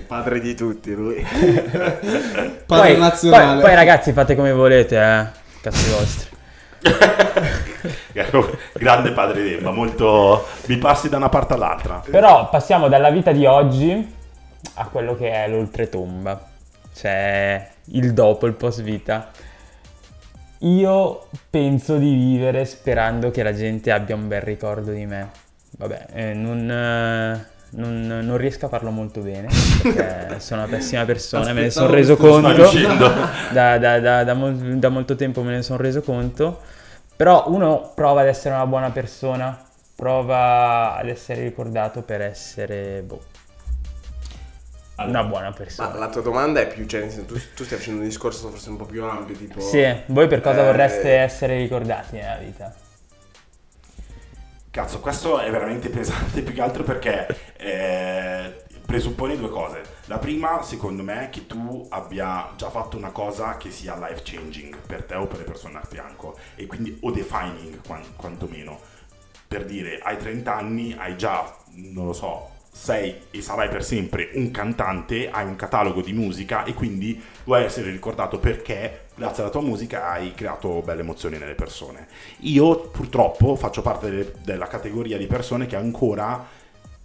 Padre 0.07 0.41
di 0.41 0.55
tutti 0.55 0.93
lui. 0.95 1.25
Padre 1.25 2.65
Poi, 2.67 2.99
nazionale. 2.99 3.53
poi, 3.55 3.63
poi, 3.63 3.75
ragazzi 3.75 4.13
fate 4.13 4.37
come 4.37 4.53
volete, 4.53 4.97
eh. 4.97 5.27
Cazzi 5.61 5.91
vostri. 5.91 6.31
Grande 8.75 9.13
padre 9.13 9.43
Demba, 9.43 9.71
molto... 9.71 10.47
mi 10.67 10.77
passi 10.79 11.09
da 11.09 11.17
una 11.17 11.29
parte 11.29 11.55
all'altra. 11.55 12.03
Però 12.09 12.49
passiamo 12.49 12.89
dalla 12.89 13.11
vita 13.11 13.33
di 13.33 13.47
oggi 13.47 14.15
a 14.75 14.87
quello 14.87 15.17
che 15.17 15.31
è 15.31 15.49
l'oltretomba, 15.49 16.49
cioè 16.95 17.69
il 17.87 18.13
dopo, 18.13 18.47
il 18.47 18.53
post 18.55 18.83
vita. 18.83 19.31
Io 20.61 21.27
penso 21.51 21.97
di 21.97 22.15
vivere 22.15 22.65
sperando 22.65 23.31
che 23.33 23.43
la 23.43 23.53
gente 23.53 23.91
abbia 23.91 24.15
un 24.15 24.29
bel 24.29 24.43
ricordo 24.43 24.93
di 24.93 25.05
me. 25.07 25.31
Vabbè, 25.79 26.07
eh, 26.13 26.35
non, 26.35 26.71
eh, 26.71 27.47
non- 27.71 28.21
non 28.23 28.37
riesco 28.37 28.67
a 28.67 28.69
farlo 28.69 28.91
molto 28.91 29.21
bene 29.23 29.49
perché 29.83 30.39
sono 30.41 30.63
una 30.63 30.71
pessima 30.71 31.05
persona, 31.05 31.53
me 31.53 31.63
ne 31.63 31.71
sono 31.71 31.89
reso 31.91 32.13
Aspettavo 32.13 32.41
conto. 32.41 32.71
da- 33.53 33.79
da- 33.79 34.23
da 34.23 34.35
mol- 34.35 34.79
da 34.79 34.89
molto 34.91 35.17
tempo 35.17 35.43
me 35.43 35.53
ne 35.55 35.63
sono 35.63 35.79
reso 35.81 36.03
conto. 36.03 36.61
Però 37.23 37.45
uno 37.47 37.93
prova 37.95 38.23
ad 38.23 38.27
essere 38.27 38.53
una 38.53 38.67
buona 38.67 38.91
persona, 38.91 39.57
prova 39.95 40.97
ad 40.97 41.09
essere 41.09 41.45
ricordato 41.45 42.03
per 42.03 42.21
essere 42.21 43.01
boh, 43.03 43.21
una 44.97 45.23
buona 45.23 45.51
Ma 45.51 45.55
persona. 45.55 45.95
la 45.99 46.09
tua 46.09 46.21
domanda 46.21 46.59
è 46.59 46.67
più, 46.67 46.85
cioè, 46.85 47.03
nel 47.03 47.11
senso, 47.13 47.33
tu, 47.33 47.41
tu 47.55 47.63
stai 47.63 47.79
facendo 47.79 48.01
un 48.01 48.09
discorso 48.09 48.49
forse 48.49 48.71
un 48.71 48.77
po' 48.77 48.87
più 48.87 49.05
ampio, 49.05 49.37
tipo... 49.37 49.61
Sì, 49.61 49.87
voi 50.07 50.27
per 50.27 50.41
cosa 50.41 50.63
Eh, 50.63 50.65
vorreste 50.65 51.13
essere 51.13 51.59
ricordati 51.59 52.17
nella 52.17 52.39
vita? 52.39 52.75
Cazzo, 54.73 54.99
questo 54.99 55.39
è 55.39 55.49
veramente 55.49 55.91
pesante 55.91 56.43
più 56.43 56.53
che 56.53 56.61
altro 56.61 56.83
perché 56.83 57.29
eh, 57.57 58.65
presuppone 58.93 59.39
due 59.39 59.49
cose. 59.49 59.81
La 60.05 60.19
prima, 60.19 60.61
secondo 60.63 61.03
me, 61.03 61.25
è 61.25 61.31
che 61.31 61.47
tu 61.47 61.87
abbia 61.89 62.51
già 62.59 62.69
fatto 62.69 62.99
una 62.99 63.09
cosa 63.09 63.57
che 63.57 63.71
sia 63.71 63.97
life 63.97 64.21
changing 64.23 64.77
per 64.87 65.05
te 65.05 65.15
o 65.15 65.27
per 65.27 65.39
le 65.39 65.45
persone 65.45 65.79
a 65.79 65.83
fianco 65.89 66.37
e 66.57 66.67
quindi 66.67 66.99
o 67.01 67.11
defining 67.11 67.81
quan- 67.87 68.05
quantomeno. 68.17 68.79
Per 69.49 69.65
dire, 69.65 69.99
hai 70.03 70.19
30 70.19 70.55
anni, 70.55 70.95
hai 70.99 71.17
già, 71.17 71.57
non 71.71 72.05
lo 72.05 72.13
so, 72.13 72.51
sei 72.71 73.15
e 73.31 73.41
sarai 73.41 73.71
per 73.71 73.83
sempre 73.83 74.29
un 74.35 74.51
cantante, 74.51 75.31
hai 75.31 75.47
un 75.47 75.57
catalogo 75.57 76.03
di 76.03 76.13
musica 76.13 76.65
e 76.65 76.75
quindi 76.75 77.19
vuoi 77.45 77.65
essere 77.65 77.91
ricordato 77.91 78.39
perché 78.39 79.07
grazie 79.15 79.43
alla 79.43 79.53
tua 79.53 79.63
musica 79.63 80.11
hai 80.11 80.35
creato 80.35 80.83
belle 80.83 81.01
emozioni 81.01 81.39
nelle 81.39 81.55
persone. 81.55 82.09
Io 82.41 82.89
purtroppo 82.91 83.57
faccio 83.57 83.81
parte 83.81 84.11
delle- 84.11 84.33
della 84.45 84.67
categoria 84.67 85.17
di 85.17 85.27
persone 85.27 85.65
che 85.65 85.77
ancora, 85.77 86.61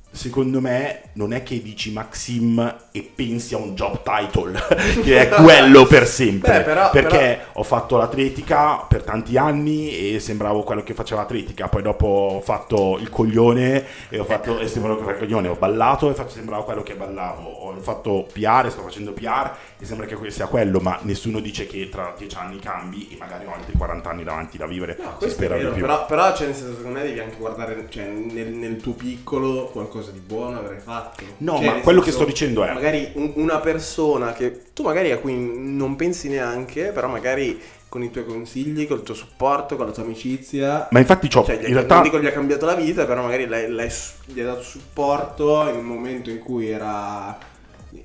secondo 0.09 0.61
me, 0.61 1.01
non 1.13 1.33
è 1.33 1.43
che 1.43 1.61
dici 1.61 1.91
Maxim 1.91 2.75
e 2.91 3.01
pensi 3.13 3.53
a 3.53 3.57
un 3.57 3.75
job 3.75 4.01
title, 4.03 4.59
che 5.03 5.29
è 5.29 5.29
quello 5.29 5.85
per 5.85 6.07
sempre. 6.07 6.57
Beh, 6.59 6.63
però- 6.63 6.89
perché 6.89 7.39
ho 7.53 7.63
fatto 7.63 7.97
l'atletica 7.97 8.77
per 8.87 9.03
tanti 9.03 9.37
anni 9.37 10.13
e 10.15 10.19
sembravo 10.19 10.63
quello 10.63 10.83
che 10.83 10.93
faceva 10.93 11.21
atletica, 11.21 11.67
poi 11.67 11.81
dopo 11.81 12.07
ho 12.07 12.41
fatto 12.41 12.97
il 12.99 13.09
coglione 13.09 13.85
e 14.09 14.19
ho 14.19 14.23
fatto 14.23 14.59
e 14.59 14.67
sembravo 14.67 14.97
che 14.97 15.03
faceva 15.03 15.19
il 15.19 15.27
coglione, 15.27 15.47
ho 15.49 15.55
ballato 15.55 16.09
e 16.09 16.13
faccio, 16.13 16.35
sembravo 16.35 16.63
quello 16.63 16.83
che 16.83 16.95
ballavo, 16.95 17.49
ho 17.49 17.75
fatto 17.79 18.27
PR, 18.31 18.69
sto 18.69 18.81
facendo 18.81 19.11
PR 19.13 19.51
e 19.79 19.85
sembra 19.85 20.07
che 20.07 20.17
sia 20.31 20.47
quello, 20.47 20.79
ma 20.79 20.97
nessuno 21.03 21.39
dice 21.39 21.67
che 21.67 21.89
tra 21.89 22.13
dieci 22.17 22.35
anni 22.35 22.57
cambi 22.59 23.09
e 23.11 23.17
magari 23.17 23.45
ho 23.45 23.53
altri 23.53 23.73
40 23.77 24.09
anni 24.09 24.23
davanti 24.23 24.57
da 24.57 24.65
vivere, 24.65 24.95
si 24.95 25.01
Questo 25.03 25.25
è 25.25 25.29
spera 25.29 25.55
di 25.57 25.61
vero, 25.63 25.73
più. 25.73 25.81
però, 25.81 26.05
però 26.07 26.35
cioè, 26.35 26.47
nel 26.47 26.55
senso, 26.55 26.75
secondo 26.77 26.97
me 26.97 27.05
devi 27.05 27.19
anche 27.19 27.35
guardare 27.37 27.85
cioè, 27.89 28.05
nel, 28.05 28.47
nel 28.47 28.77
tuo 28.77 28.93
piccolo 28.93 29.65
qualcosa 29.65 29.96
di 30.11 30.19
buono 30.19 30.57
avrai 30.59 30.79
fatto. 30.79 31.23
No, 31.37 31.57
Cioè, 31.57 31.65
ma 31.65 31.73
quello 31.81 31.99
che 31.99 32.11
senso, 32.11 32.19
sto 32.21 32.29
dicendo 32.29 32.63
è- 32.63 32.73
Magari 32.73 33.09
un- 33.13 33.31
una 33.35 33.59
persona 33.59 34.33
che 34.33 34.63
tu 34.73 34.83
magari 34.83 35.11
a 35.11 35.17
cui 35.17 35.33
non 35.35 35.95
pensi 35.95 36.29
neanche, 36.29 36.91
però 36.91 37.07
magari 37.07 37.59
con 37.89 38.03
i 38.03 38.11
tuoi 38.11 38.25
consigli, 38.25 38.85
con 38.87 38.97
il 38.97 39.03
tuo 39.03 39.13
supporto, 39.15 39.75
con 39.77 39.85
la 39.85 39.91
tua 39.93 40.03
amicizia... 40.03 40.87
Ma 40.91 40.99
infatti 40.99 41.27
c'ho, 41.29 41.43
Cioè, 41.45 41.55
in 41.55 41.65
ha- 41.65 41.67
realtà... 41.69 41.93
non 41.95 42.03
dico 42.03 42.19
gli 42.19 42.25
ha 42.27 42.31
cambiato 42.33 42.65
la 42.65 42.75
vita, 42.75 43.05
però 43.05 43.21
magari 43.23 43.47
l'hai- 43.47 43.69
l'hai 43.69 43.89
gli 44.25 44.39
hai 44.39 44.45
dato 44.45 44.61
supporto 44.61 45.67
in 45.69 45.77
un 45.77 45.85
momento 45.85 46.29
in 46.29 46.39
cui 46.39 46.69
era, 46.69 47.37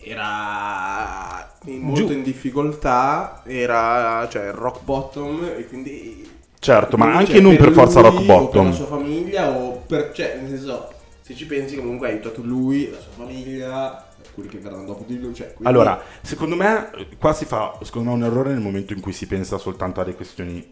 era 0.01 1.53
molto 1.65 2.07
Giù. 2.07 2.13
in 2.13 2.23
difficoltà, 2.23 3.43
era 3.45 4.27
cioè 4.31 4.51
rock 4.53 4.83
bottom 4.83 5.45
e 5.57 5.67
quindi... 5.67 6.31
Certo, 6.59 6.97
ma 6.97 7.13
anche 7.17 7.33
cioè, 7.33 7.41
non 7.41 7.57
per 7.57 7.73
forza 7.73 8.01
lui 8.01 8.11
rock 8.11 8.19
O 8.21 8.25
per 8.25 8.37
bottom. 8.37 8.67
la 8.69 8.73
sua 8.73 8.87
famiglia 8.87 9.51
o 9.51 9.83
per... 9.85 10.13
cioè, 10.15 10.39
nel 10.41 10.51
senso, 10.51 10.93
se 11.23 11.35
ci 11.35 11.47
pensi 11.47 11.77
comunque 11.77 12.09
hai 12.09 12.15
aiutato 12.15 12.43
lui, 12.43 12.91
la 12.91 12.99
sua 12.99 13.13
famiglia, 13.25 14.07
quelli 14.35 14.49
che 14.49 14.59
verranno 14.59 14.85
dopo 14.85 15.05
di 15.07 15.19
lui, 15.19 15.35
cioè... 15.35 15.47
quindi- 15.55 15.67
Allora, 15.67 16.03
secondo 16.21 16.57
me 16.57 16.91
qua 17.19 17.33
si 17.33 17.45
fa 17.45 17.79
secondo 17.83 18.11
me 18.11 18.17
un 18.17 18.25
errore 18.25 18.51
nel 18.51 18.61
momento 18.61 18.93
in 18.93 19.01
cui 19.01 19.13
si 19.13 19.27
pensa 19.27 19.57
soltanto 19.59 20.01
alle 20.01 20.15
questioni 20.15 20.67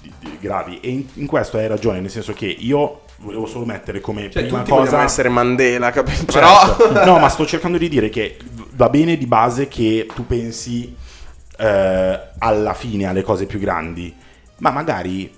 di- 0.00 0.12
di- 0.18 0.38
gravi 0.40 0.80
e 0.80 0.90
in, 0.90 1.06
in 1.14 1.26
questo 1.26 1.56
hai 1.58 1.66
ragione, 1.66 2.00
nel 2.00 2.10
senso 2.10 2.32
che 2.32 2.46
io 2.46 3.00
volevo 3.18 3.46
solo 3.46 3.64
mettere 3.64 4.00
come 4.00 4.30
Cioè, 4.30 4.42
prima 4.44 4.58
tutti 4.58 4.70
cosa 4.70 5.02
essere 5.02 5.28
Mandela, 5.28 5.90
capito? 5.90 6.30
Certo. 6.30 6.76
Però... 6.88 7.04
no, 7.04 7.18
ma 7.18 7.28
sto 7.28 7.44
cercando 7.46 7.78
di 7.78 7.88
dire 7.88 8.08
che 8.08 8.36
va 8.72 8.88
bene 8.88 9.16
di 9.16 9.26
base 9.26 9.68
che 9.68 10.06
tu 10.14 10.26
pensi 10.26 10.94
eh, 11.58 12.20
alla 12.38 12.74
fine 12.74 13.06
alle 13.06 13.22
cose 13.22 13.46
più 13.46 13.58
grandi, 13.58 14.14
ma 14.58 14.70
magari 14.70 15.32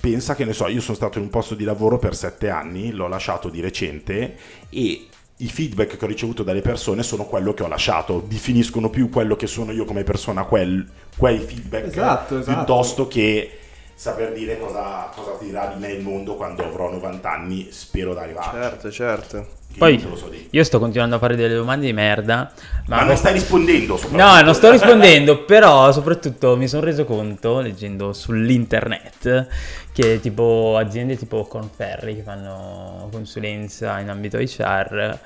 pensa 0.00 0.34
che 0.34 0.44
ne 0.44 0.52
so, 0.52 0.66
io 0.66 0.80
sono 0.80 0.96
stato 0.96 1.18
in 1.18 1.24
un 1.24 1.30
posto 1.30 1.54
di 1.54 1.64
lavoro 1.64 1.98
per 1.98 2.16
sette 2.16 2.48
anni, 2.48 2.90
l'ho 2.90 3.06
lasciato 3.06 3.48
di 3.48 3.60
recente 3.60 4.36
e 4.70 5.06
i 5.36 5.48
feedback 5.48 5.96
che 5.96 6.04
ho 6.04 6.08
ricevuto 6.08 6.42
dalle 6.42 6.60
persone 6.60 7.02
sono 7.02 7.24
quello 7.24 7.54
che 7.54 7.62
ho 7.62 7.68
lasciato, 7.68 8.22
definiscono 8.26 8.90
più 8.90 9.08
quello 9.08 9.36
che 9.36 9.46
sono 9.46 9.72
io 9.72 9.84
come 9.84 10.04
persona, 10.04 10.44
quel- 10.44 10.86
quei 11.16 11.38
feedback 11.38 11.86
Esatto, 11.86 12.38
esatto. 12.38 12.56
piuttosto 12.56 13.08
che 13.08 13.58
saper 14.00 14.32
dire 14.32 14.58
cosa, 14.58 15.10
cosa 15.14 15.36
dirà 15.38 15.66
di 15.66 15.78
me 15.78 15.88
il 15.88 16.02
mondo 16.02 16.34
quando 16.34 16.64
avrò 16.64 16.90
90 16.90 17.30
anni, 17.30 17.68
spero 17.70 18.14
di 18.14 18.20
arrivarci. 18.20 18.50
Certo, 18.50 18.90
certo. 18.90 19.46
Che 19.70 19.76
Poi 19.76 19.92
non 19.96 20.02
te 20.04 20.08
lo 20.08 20.16
so 20.16 20.28
dire. 20.28 20.46
io 20.48 20.64
sto 20.64 20.78
continuando 20.78 21.16
a 21.16 21.18
fare 21.18 21.36
delle 21.36 21.54
domande 21.54 21.84
di 21.84 21.92
merda. 21.92 22.50
Ma, 22.86 22.96
Ma 22.96 23.02
non 23.04 23.18
stai 23.18 23.34
rispondendo 23.34 23.98
soprattutto. 23.98 24.22
No, 24.24 24.40
non 24.40 24.54
sto 24.54 24.70
rispondendo, 24.70 25.44
però 25.44 25.92
soprattutto 25.92 26.56
mi 26.56 26.66
sono 26.66 26.82
reso 26.82 27.04
conto, 27.04 27.60
leggendo 27.60 28.14
sull'internet, 28.14 29.48
che 29.92 30.18
tipo 30.18 30.78
aziende 30.78 31.18
tipo 31.18 31.44
Conferri 31.44 32.16
che 32.16 32.22
fanno 32.22 33.06
consulenza 33.12 33.98
in 33.98 34.08
ambito 34.08 34.38
HR 34.38 35.18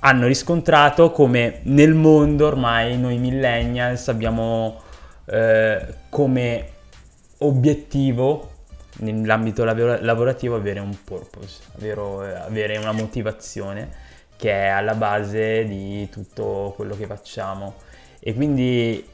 hanno 0.00 0.26
riscontrato 0.26 1.10
come 1.12 1.60
nel 1.64 1.92
mondo 1.92 2.46
ormai 2.46 2.98
noi 2.98 3.18
millennials 3.18 4.08
abbiamo 4.08 4.80
eh, 5.26 5.86
come 6.08 6.78
obiettivo 7.40 8.58
nell'ambito 8.98 9.64
lavora- 9.64 10.00
lavorativo 10.00 10.56
avere 10.56 10.80
un 10.80 10.96
purpose, 11.04 11.62
avere 11.76 12.76
una 12.78 12.92
motivazione 12.92 14.08
che 14.36 14.52
è 14.52 14.66
alla 14.68 14.94
base 14.94 15.64
di 15.64 16.08
tutto 16.10 16.72
quello 16.76 16.96
che 16.96 17.06
facciamo. 17.06 17.74
E 18.18 18.34
quindi 18.34 19.04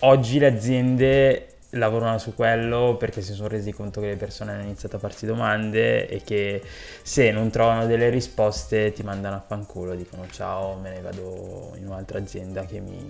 oggi 0.00 0.38
le 0.38 0.46
aziende 0.46 1.46
lavorano 1.70 2.18
su 2.18 2.34
quello 2.34 2.96
perché 2.98 3.22
si 3.22 3.32
sono 3.32 3.48
resi 3.48 3.72
conto 3.72 4.00
che 4.00 4.08
le 4.08 4.16
persone 4.16 4.52
hanno 4.52 4.62
iniziato 4.62 4.96
a 4.96 4.98
farsi 4.98 5.24
domande 5.24 6.08
e 6.08 6.22
che 6.24 6.62
se 7.02 7.30
non 7.30 7.50
trovano 7.50 7.86
delle 7.86 8.08
risposte 8.10 8.92
ti 8.92 9.02
mandano 9.02 9.36
a 9.36 9.40
fanculo, 9.40 9.94
dicono 9.94 10.26
ciao, 10.30 10.76
me 10.78 10.90
ne 10.90 11.00
vado 11.00 11.72
in 11.76 11.86
un'altra 11.86 12.18
azienda 12.18 12.64
che 12.64 12.80
mi 12.80 13.08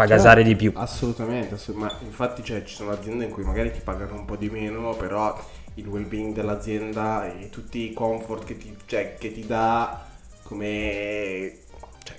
fa 0.00 0.06
gasare 0.06 0.42
di 0.42 0.56
più. 0.56 0.72
Assolutamente, 0.74 1.54
ass- 1.54 1.68
ma 1.74 1.90
infatti 2.00 2.42
cioè, 2.42 2.62
ci 2.64 2.74
sono 2.74 2.90
aziende 2.92 3.24
in 3.24 3.30
cui 3.30 3.44
magari 3.44 3.70
ti 3.70 3.80
pagano 3.80 4.14
un 4.14 4.24
po' 4.24 4.36
di 4.36 4.48
meno, 4.48 4.94
però 4.94 5.38
il 5.74 5.86
well-being 5.86 6.34
dell'azienda 6.34 7.32
e 7.32 7.50
tutti 7.50 7.90
i 7.90 7.92
comfort 7.92 8.44
che 8.44 8.56
ti, 8.56 8.74
cioè, 8.86 9.16
che 9.18 9.32
ti 9.32 9.46
dà 9.46 10.06
come 10.42 11.52
cioè, 12.02 12.16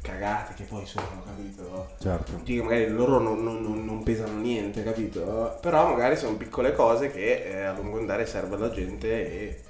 cagate 0.00 0.54
che 0.54 0.62
poi 0.62 0.86
sono, 0.86 1.22
capito? 1.24 1.88
Certo. 1.98 2.32
Tutti 2.32 2.54
che 2.54 2.62
magari 2.62 2.88
loro 2.88 3.18
non, 3.18 3.42
non- 3.42 3.60
non- 3.62 3.84
non 3.84 4.02
pesano 4.04 4.38
niente, 4.38 4.82
capito? 4.84 5.58
Però 5.60 5.88
magari 5.88 6.16
sono 6.16 6.36
piccole 6.36 6.72
cose 6.72 7.10
che 7.10 7.42
eh, 7.46 7.64
a 7.64 7.72
lungo 7.72 7.98
andare 7.98 8.26
serve 8.26 8.54
alla 8.54 8.70
gente 8.70 9.08
e 9.08 9.60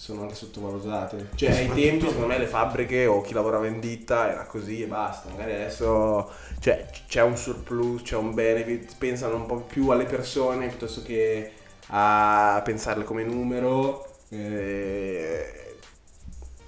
sono 0.00 0.22
anche 0.22 0.34
sottovalutate. 0.34 1.28
Cioè, 1.34 1.50
ai 1.50 1.68
tempi, 1.68 2.06
secondo 2.06 2.26
me, 2.26 2.38
le 2.38 2.46
fabbriche 2.46 3.04
o 3.04 3.20
chi 3.20 3.34
lavorava 3.34 3.66
in 3.66 3.80
ditta 3.80 4.30
era 4.32 4.46
così 4.46 4.80
e 4.82 4.86
basta. 4.86 5.28
Magari 5.28 5.52
adesso 5.52 6.30
cioè, 6.58 6.88
c'è 7.06 7.20
un 7.20 7.36
surplus, 7.36 8.00
c'è 8.00 8.16
un 8.16 8.32
benefit, 8.32 8.94
pensano 8.96 9.36
un 9.36 9.44
po' 9.44 9.56
più 9.56 9.90
alle 9.90 10.06
persone 10.06 10.68
piuttosto 10.68 11.02
che 11.02 11.52
a 11.88 12.62
pensarle 12.64 13.04
come 13.04 13.24
numero. 13.24 14.06
eh, 14.30 15.74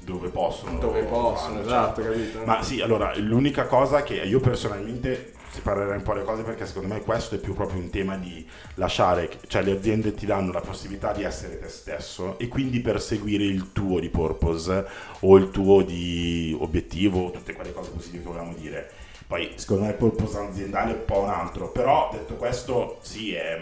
Dove 0.02 0.28
possono. 0.28 0.78
dove 0.78 1.04
possono, 1.04 1.54
fanno, 1.54 1.60
esatto, 1.66 2.02
certo. 2.02 2.18
capito? 2.18 2.44
Ma 2.44 2.62
sì, 2.62 2.82
allora, 2.82 3.16
l'unica 3.16 3.64
cosa 3.66 4.02
che 4.02 4.14
io 4.16 4.40
personalmente 4.40 5.32
separerei 5.52 5.96
un 5.96 6.02
po' 6.02 6.14
le 6.14 6.24
cose 6.24 6.42
perché 6.42 6.66
secondo 6.66 6.94
me 6.94 7.02
questo 7.02 7.34
è 7.34 7.38
più 7.38 7.54
proprio 7.54 7.80
un 7.80 7.90
tema 7.90 8.16
di 8.16 8.46
lasciare, 8.76 9.28
cioè 9.46 9.62
le 9.62 9.72
aziende 9.72 10.14
ti 10.14 10.24
danno 10.24 10.50
la 10.52 10.60
possibilità 10.60 11.12
di 11.12 11.22
essere 11.24 11.58
te 11.58 11.68
stesso 11.68 12.38
e 12.38 12.48
quindi 12.48 12.80
perseguire 12.80 13.44
il 13.44 13.72
tuo 13.72 14.00
di 14.00 14.08
purpose 14.08 14.86
o 15.20 15.36
il 15.36 15.50
tuo 15.50 15.82
di 15.82 16.56
obiettivo, 16.58 17.30
tutte 17.30 17.52
quelle 17.52 17.72
cose 17.72 17.90
positive 17.90 18.22
che 18.22 18.28
volevamo 18.28 18.54
dire. 18.54 18.90
Poi 19.26 19.52
secondo 19.56 19.84
me 19.84 19.90
il 19.90 19.96
purpose 19.96 20.38
aziendale 20.38 20.92
è 20.92 20.94
un 20.94 21.04
po' 21.04 21.20
un 21.20 21.28
altro, 21.30 21.70
però 21.70 22.08
detto 22.12 22.34
questo 22.36 22.98
sì, 23.02 23.34
è, 23.34 23.58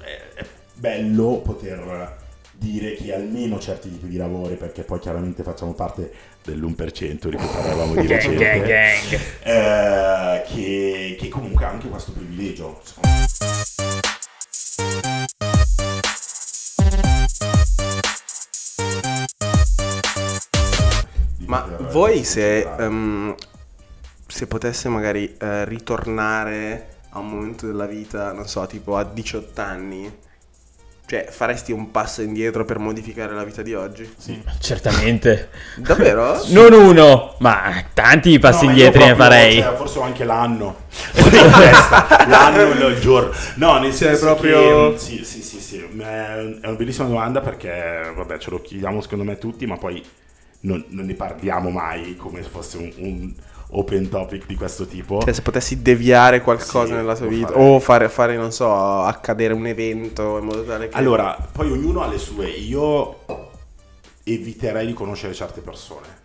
è- 0.00 0.34
è 0.34 0.46
bello 0.74 1.40
poter 1.44 2.20
dire 2.52 2.94
che 2.94 3.12
almeno 3.12 3.58
certi 3.58 3.90
tipi 3.90 4.08
di 4.08 4.16
lavori, 4.16 4.54
perché 4.54 4.82
poi 4.82 5.00
chiaramente 5.00 5.42
facciamo 5.42 5.74
parte 5.74 6.12
dell'1% 6.44 7.28
di 7.28 7.36
cui 7.36 7.46
parlavamo 7.46 7.94
di 7.94 8.06
Gang, 8.06 8.20
recente, 8.20 8.44
gang, 8.44 8.66
gang. 8.66 9.20
eh, 9.42 10.42
che, 10.48 11.16
che 11.18 11.28
comunque 11.28 11.64
ha 11.64 11.68
anche 11.68 11.88
questo 11.88 12.12
privilegio. 12.12 12.80
Ma 21.46 21.66
voi 21.90 22.24
se, 22.24 22.62
considerare. 22.62 22.84
ehm, 22.84 23.34
se 24.26 24.46
potesse 24.46 24.88
magari 24.88 25.36
eh, 25.38 25.64
ritornare 25.66 26.88
a 27.10 27.18
un 27.18 27.28
momento 27.28 27.66
della 27.66 27.86
vita, 27.86 28.32
non 28.32 28.48
so, 28.48 28.66
tipo 28.66 28.96
a 28.96 29.04
18 29.04 29.60
anni, 29.60 30.18
cioè 31.12 31.26
faresti 31.28 31.72
un 31.72 31.90
passo 31.90 32.22
indietro 32.22 32.64
per 32.64 32.78
modificare 32.78 33.34
la 33.34 33.44
vita 33.44 33.60
di 33.60 33.74
oggi? 33.74 34.10
Sì. 34.16 34.42
Certamente. 34.58 35.50
Davvero? 35.76 36.40
Non 36.48 36.72
uno, 36.72 37.34
ma 37.40 37.84
tanti 37.92 38.38
passi 38.38 38.64
No, 38.64 38.70
indietro 38.70 39.04
ne 39.04 39.14
farei. 39.14 39.60
cioè, 39.60 39.74
forse 39.76 40.00
anche 40.00 40.24
l'anno. 40.24 40.84
L'anno 42.28 42.86
e 42.86 42.92
il 42.92 42.98
giorno. 43.00 43.30
No, 43.56 43.78
nel 43.78 43.90
Cioè, 43.94 44.08
senso 44.08 44.24
proprio- 44.24 44.92
che... 44.92 44.98
Sì, 44.98 45.22
sì, 45.22 45.42
sì, 45.42 45.60
sì. 45.60 45.76
È 45.98 46.02
è 46.02 46.66
una 46.66 46.76
bellissima 46.76 47.08
domanda 47.08 47.42
perché, 47.42 48.10
vabbè, 48.16 48.38
ce 48.38 48.48
lo 48.48 48.62
chiediamo 48.62 49.02
secondo 49.02 49.24
me 49.24 49.36
tutti, 49.36 49.66
ma 49.66 49.76
poi 49.76 50.02
non, 50.60 50.82
non 50.88 51.04
ne 51.04 51.14
parliamo 51.14 51.68
mai 51.68 52.16
come 52.16 52.42
se 52.42 52.48
fosse 52.48 52.78
un, 52.78 52.90
un 52.96 53.34
open 53.74 54.08
topic 54.08 54.46
di 54.46 54.54
questo 54.54 54.86
tipo. 54.86 55.20
Cioè, 55.22 55.32
se 55.32 55.42
potessi 55.42 55.80
deviare 55.82 56.40
qualcosa 56.42 56.86
Sì, 56.86 56.92
nella 56.92 57.16
tua 57.16 57.26
vita, 57.26 57.48
farei. 57.48 57.68
o 57.74 57.80
fare, 57.80 58.08
fare, 58.08 58.36
non 58.36 58.52
so, 58.52 58.72
accadere 59.02 59.52
un 59.54 59.66
evento 59.66 60.38
in 60.38 60.44
modo 60.44 60.62
tale 60.64 60.88
che... 60.88 60.96
Allora, 60.96 61.36
poi 61.52 61.70
ognuno 61.70 62.02
ha 62.02 62.08
le 62.08 62.18
sue. 62.18 62.48
Io 62.48 63.16
eviterei 64.24 64.86
di 64.86 64.92
conoscere 64.92 65.32
certe 65.34 65.60
persone. 65.60 66.20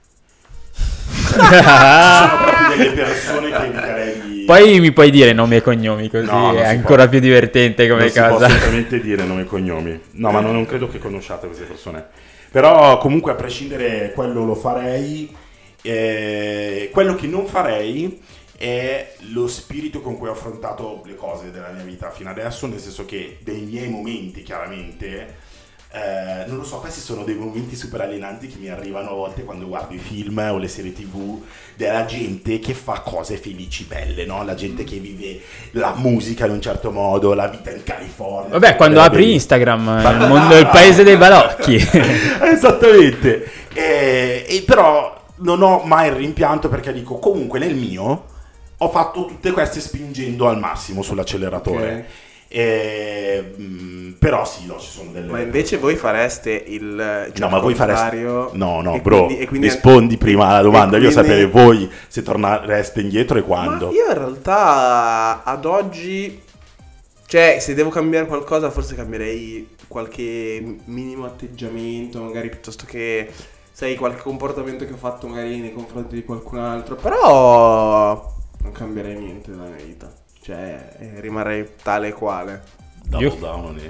Sono 1.08 1.42
proprio 1.48 2.76
delle 2.78 2.92
persone 2.92 3.50
che 3.50 3.56
eviterei 3.66 4.22
di... 4.22 4.44
Poi 4.46 4.80
mi 4.80 4.92
puoi 4.92 5.10
dire 5.10 5.34
nomi 5.34 5.56
e 5.58 5.62
cognomi, 5.62 6.10
così 6.10 6.26
No, 6.26 6.48
non 6.48 6.58
è 6.58 6.66
ancora 6.68 7.02
può. 7.04 7.10
più 7.12 7.20
divertente 7.20 7.88
come 7.88 8.02
non 8.02 8.10
si 8.10 8.20
può 8.20 8.30
cosa. 8.30 8.46
assolutamente 8.46 9.00
dire 9.00 9.24
nome 9.24 9.42
e 9.42 9.46
cognomi. 9.46 10.00
No, 10.12 10.32
ma 10.32 10.40
non, 10.40 10.54
non 10.54 10.66
credo 10.66 10.88
che 10.90 11.00
conosciate 11.00 11.48
queste 11.48 11.66
persone. 11.66 12.06
Però 12.52 12.98
comunque 12.98 13.32
a 13.32 13.36
prescindere 13.36 14.12
quello 14.14 14.44
lo 14.46 14.56
farei. 14.56 15.34
Eh, 15.82 16.90
quello 16.92 17.16
che 17.16 17.28
non 17.28 17.46
farei 17.48 18.22
è 18.58 19.14
lo 19.32 19.48
spirito 19.48 20.02
con 20.02 20.18
cui 20.18 20.28
ho 20.28 20.32
affrontato 20.32 21.04
le 21.06 21.16
cose 21.16 21.52
della 21.52 21.70
mia 21.70 21.84
vita 21.84 22.10
fino 22.10 22.30
adesso, 22.30 22.66
nel 22.68 22.80
senso 22.80 23.06
che 23.06 23.38
dei 23.44 23.62
miei 23.62 23.88
momenti 23.88 24.42
chiaramente... 24.44 25.46
eh, 25.94 26.44
non 26.48 26.58
lo 26.58 26.64
so, 26.64 26.78
questi 26.80 27.00
sono 27.00 27.24
dei 27.24 27.36
momenti 27.36 27.76
super 27.76 28.02
alienanti 28.02 28.48
che 28.48 28.58
mi 28.60 28.70
arrivano 28.70 29.12
a 29.12 29.14
volte 29.14 29.44
quando 29.44 29.68
guardo 29.68 29.94
i 29.94 30.00
film 30.00 30.38
o 30.52 30.58
le 30.58 30.68
serie 30.68 30.92
tv 30.92 31.42
della 31.76 32.06
gente 32.06 32.60
che 32.60 32.74
fa 32.74 33.00
cose 33.02 33.38
felici 33.38 33.86
belle, 33.86 34.26
no? 34.26 34.44
La 34.44 34.56
gente 34.56 34.84
che 34.84 34.98
vive 34.98 35.40
la 35.72 35.94
musica 35.96 36.46
in 36.46 36.52
un 36.54 36.62
certo 36.62 36.92
modo, 36.92 37.34
la 37.34 37.48
vita 37.48 37.72
in 37.72 37.84
California. 37.84 38.50
Vabbè, 38.50 38.76
quando 38.76 39.00
apri 39.00 39.22
belle- 39.22 39.34
Instagram, 39.34 39.84
Ma- 39.84 40.10
il, 40.12 40.28
mondo, 40.28 40.58
il 40.58 40.68
paese 40.68 41.04
dei 41.04 41.16
balocchi. 41.16 41.76
Esattamente. 42.42 43.50
E, 43.74 44.46
e 44.48 44.64
però 44.66 45.16
non 45.38 45.62
ho 45.62 45.84
mai 45.86 46.08
il 46.10 46.16
rimpianto 46.16 46.70
perché 46.70 46.94
dico 46.94 47.18
comunque 47.20 47.60
nel 47.60 47.76
mio 47.76 48.26
ho 48.78 48.90
fatto 48.90 49.26
tutte 49.26 49.52
queste 49.52 49.80
spingendo 49.80 50.48
al 50.48 50.60
massimo 50.60 51.02
sull'acceleratore. 51.02 51.94
Ok. 51.94 52.06
E, 52.50 53.54
mm, 53.60 54.12
però 54.14 54.46
sì, 54.46 54.66
no, 54.68 54.80
ci 54.80 54.90
sono 54.90 55.12
delle... 55.12 55.30
Ma 55.30 55.42
invece 55.42 55.78
voi 55.78 55.96
fareste 55.96 56.52
il... 56.52 56.96
cioè, 57.34 57.40
No, 57.40 57.50
ma 57.50 57.60
voi 57.60 57.74
fareste... 57.76 58.16
No, 58.54 58.82
no, 58.82 59.00
bro, 59.02 59.26
quindi- 59.26 59.46
quindi- 59.48 59.68
rispondi 59.68 60.18
prima 60.18 60.48
alla 60.48 60.62
domanda. 60.62 60.96
e 60.96 61.02
Io 61.02 61.12
quindi- 61.12 61.28
sapere 61.30 61.46
voi 61.48 61.90
se 62.08 62.22
tornereste 62.24 63.02
indietro 63.02 63.38
e 63.38 63.42
quando. 63.42 63.88
Ma 63.88 63.92
io 63.92 64.08
in 64.08 64.14
realtà 64.14 65.44
ad 65.44 65.66
oggi, 65.66 66.42
cioè, 67.26 67.58
se 67.60 67.74
devo 67.74 67.90
cambiare 67.90 68.28
qualcosa, 68.28 68.70
forse 68.72 68.96
cambierei 68.96 69.76
qualche 69.90 70.78
minimo 70.86 71.26
atteggiamento, 71.26 72.22
magari 72.22 72.50
piuttosto 72.50 72.86
che, 72.88 73.30
sai, 73.78 73.96
qualche 73.96 74.22
comportamento 74.24 74.86
che 74.88 74.94
ho 74.94 74.98
fatto 74.98 75.28
magari 75.28 75.60
nei 75.60 75.72
confronti 75.72 76.16
di 76.16 76.24
qualcun 76.24 76.58
altro. 76.58 76.96
Però 76.96 78.34
non 78.64 78.72
cambierei 78.72 79.16
niente 79.20 79.52
della 79.52 79.66
mia 79.68 79.84
vita. 79.86 80.12
Cioè, 80.42 80.96
eh, 80.98 81.12
rimarrei 81.22 81.70
tale 81.84 82.08
e 82.08 82.14
quale. 82.14 82.62
Io- 83.20 83.38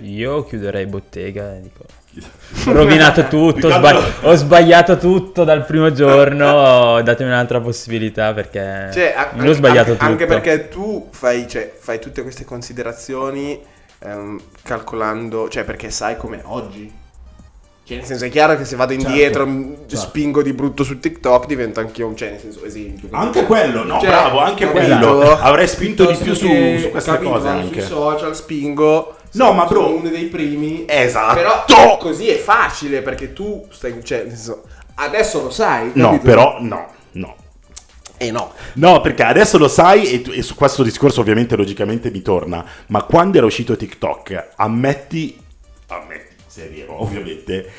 Io 0.02 0.43
chiuderei 0.43 0.86
bottega 0.88 1.56
e 1.56 1.62
dico... 1.62 1.84
Ho 2.67 2.71
rovinato 2.73 3.28
tutto, 3.28 3.45
ho, 3.45 3.52
Più 3.54 3.62
che 3.69 3.76
sba- 3.76 3.89
altro- 3.89 4.30
ho 4.30 4.36
sbagliato 4.36 4.97
tutto 4.97 5.43
dal 5.45 5.65
primo 5.65 5.91
giorno, 5.93 7.02
datemi 7.02 7.30
un'altra 7.30 7.62
possibilità 7.62 8.34
perché 8.34 8.89
Cioè, 8.91 9.13
a- 9.15 9.30
non 9.36 9.47
ho 9.47 9.54
sbagliato 9.54 9.91
anche, 9.91 10.00
tutto. 10.00 10.04
anche 10.12 10.26
perché 10.26 10.67
tu 10.67 11.08
fai, 11.12 11.47
cioè, 11.47 11.71
fai 11.80 12.00
tutte 12.00 12.23
queste 12.23 12.43
considerazioni 12.43 13.60
ehm, 14.00 14.41
calcolando, 14.63 15.47
cioè 15.47 15.63
perché 15.63 15.89
sai 15.91 16.17
come 16.17 16.41
oggi. 16.43 16.91
Cioè, 17.88 17.95
nel 17.95 18.06
senso, 18.06 18.26
è 18.26 18.30
chiaro 18.30 18.58
che 18.58 18.65
se 18.65 18.76
vado 18.76 18.91
Certo, 18.91 19.08
indietro, 19.08 19.45
m- 19.45 19.76
certo. 19.88 19.95
spingo 19.95 20.41
di 20.43 20.52
brutto 20.52 20.84
su 20.84 21.00
TikTok, 21.00 21.45
divento 21.45 21.80
anch'io 21.80 22.08
un, 22.08 22.17
cioè, 22.17 22.32
nel 22.32 22.39
senso, 22.41 22.65
esempio. 22.65 23.08
Anche 23.12 23.45
quello, 23.45 23.86
no, 23.86 24.00
Cioè, 24.00 24.10
bravo, 24.10 24.39
anche 24.39 24.69
quello. 24.69 25.21
Avrei 25.38 25.67
spinto 25.69 26.06
di 26.06 26.17
più 26.17 26.34
su, 26.34 26.47
su 26.47 26.89
queste 26.89 27.12
capito, 27.12 27.30
cose 27.32 27.45
vado 27.47 27.60
anche. 27.60 27.80
Sui 27.80 27.89
social 27.89 28.36
spingo. 28.36 29.15
No, 29.34 29.54
ma 29.54 29.65
bro- 29.65 29.84
sono 29.84 29.95
uno 30.00 30.10
dei 30.10 30.26
primi. 30.26 30.84
Esatto. 30.86 31.36
Però 31.65 31.97
così 31.97 32.28
è 32.28 32.38
facile 32.38 33.02
perché 33.02 33.32
tu 33.32 33.65
stai, 33.71 34.04
cioè, 34.04 34.23
nel 34.23 34.32
senso, 34.36 34.63
adesso 34.95 35.41
lo 35.43 35.50
sai. 35.50 35.91
No, 35.93 36.08
capito? 36.08 36.23
però 36.26 36.58
no, 36.60 36.88
no. 37.12 37.36
Eh 38.17 38.32
no. 38.32 38.52
No, 38.73 39.00
perché 39.00 39.23
adesso 39.23 39.58
lo 39.58 39.67
sai 39.69 40.12
e, 40.12 40.21
tu- 40.21 40.32
e 40.32 40.41
su 40.41 40.56
questo 40.56 40.84
discorso 40.84 41.21
ovviamente 41.21 41.56
logicamente 41.56 42.10
mi 42.12 42.21
torna, 42.21 42.65
ma 42.88 43.04
quando 43.04 43.38
era 43.38 43.45
uscito 43.45 43.78
TikTok, 43.78 44.47
ammetti, 44.56 45.39
ammetti, 45.88 46.36
se 46.58 46.70
è 46.70 46.74
vero, 46.74 47.00
ovviamente, 47.02 47.70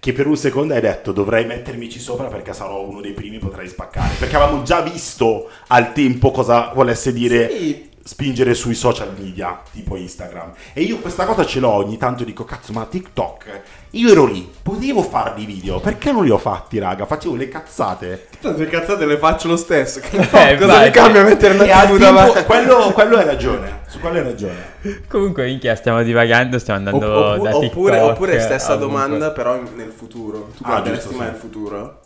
che 0.00 0.12
per 0.12 0.26
un 0.26 0.36
secondo 0.36 0.74
hai 0.74 0.80
detto 0.80 1.12
dovrei 1.12 1.46
mettermici 1.46 2.00
sopra 2.00 2.26
perché 2.26 2.52
sarò 2.52 2.82
uno 2.82 3.00
dei 3.00 3.12
primi, 3.12 3.38
potrei 3.38 3.68
spaccare, 3.68 4.16
perché 4.18 4.34
avevamo 4.36 4.62
già 4.62 4.80
visto 4.80 5.48
al 5.68 5.92
tempo 5.92 6.32
cosa 6.32 6.72
volesse 6.74 7.12
dire 7.12 7.48
Sì. 7.50 7.92
Spingere 8.06 8.52
sui 8.52 8.74
social 8.74 9.14
media, 9.18 9.62
tipo 9.72 9.96
Instagram. 9.96 10.52
E 10.74 10.82
io 10.82 10.98
questa 10.98 11.24
cosa 11.24 11.46
ce 11.46 11.58
l'ho 11.58 11.70
ogni 11.70 11.96
tanto 11.96 12.22
dico, 12.22 12.44
cazzo, 12.44 12.72
ma 12.74 12.84
TikTok, 12.84 13.60
io 13.90 14.10
ero 14.10 14.26
lì, 14.26 14.46
potevo 14.62 15.02
farli 15.02 15.46
video, 15.46 15.80
perché 15.80 16.12
non 16.12 16.24
li 16.24 16.30
ho 16.30 16.36
fatti, 16.36 16.78
raga? 16.78 17.06
Facevo 17.06 17.34
le 17.34 17.48
cazzate. 17.48 18.28
Tanto 18.40 18.58
le 18.60 18.66
cazzate 18.68 19.06
le 19.06 19.16
faccio 19.16 19.48
lo 19.48 19.56
stesso. 19.56 20.00
Che 20.00 20.16
Eh, 20.50 20.56
cosa 20.58 20.82
mi 20.82 20.90
cambia 20.90 21.22
mettere 21.22 21.54
una 21.54 21.64
al 21.80 21.86
TV 21.88 21.96
davanti? 21.98 22.44
quello, 22.44 22.92
quello 22.92 23.16
hai 23.16 23.24
ragione, 23.24 23.80
su 23.88 23.98
quello 24.00 24.18
hai 24.18 24.24
ragione. 24.24 24.72
Comunque, 25.08 25.46
minchia, 25.46 25.74
stiamo 25.74 26.02
divagando, 26.02 26.58
stiamo 26.58 26.80
andando 26.86 27.10
Opp- 27.10 27.42
da 27.42 27.50
TikTok. 27.52 27.64
oppure, 27.70 27.98
oppure 28.00 28.40
stessa 28.40 28.74
ovunque. 28.74 28.86
domanda, 29.00 29.30
però 29.30 29.58
nel 29.74 29.90
futuro. 29.96 30.50
Tu 30.56 30.62
Ah, 30.64 30.68
guarderesti 30.72 31.14
mai 31.14 31.26
sì. 31.26 31.32
nel 31.32 31.40
futuro? 31.40 32.00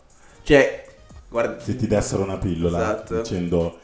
Cioè, 0.45 0.85
guarda, 1.29 1.61
Se 1.61 1.75
ti 1.75 1.89
dessero 1.89 2.23
una 2.23 2.37
pillola 2.37 2.79
Esatto. 2.79 3.17
dicendo 3.17 3.79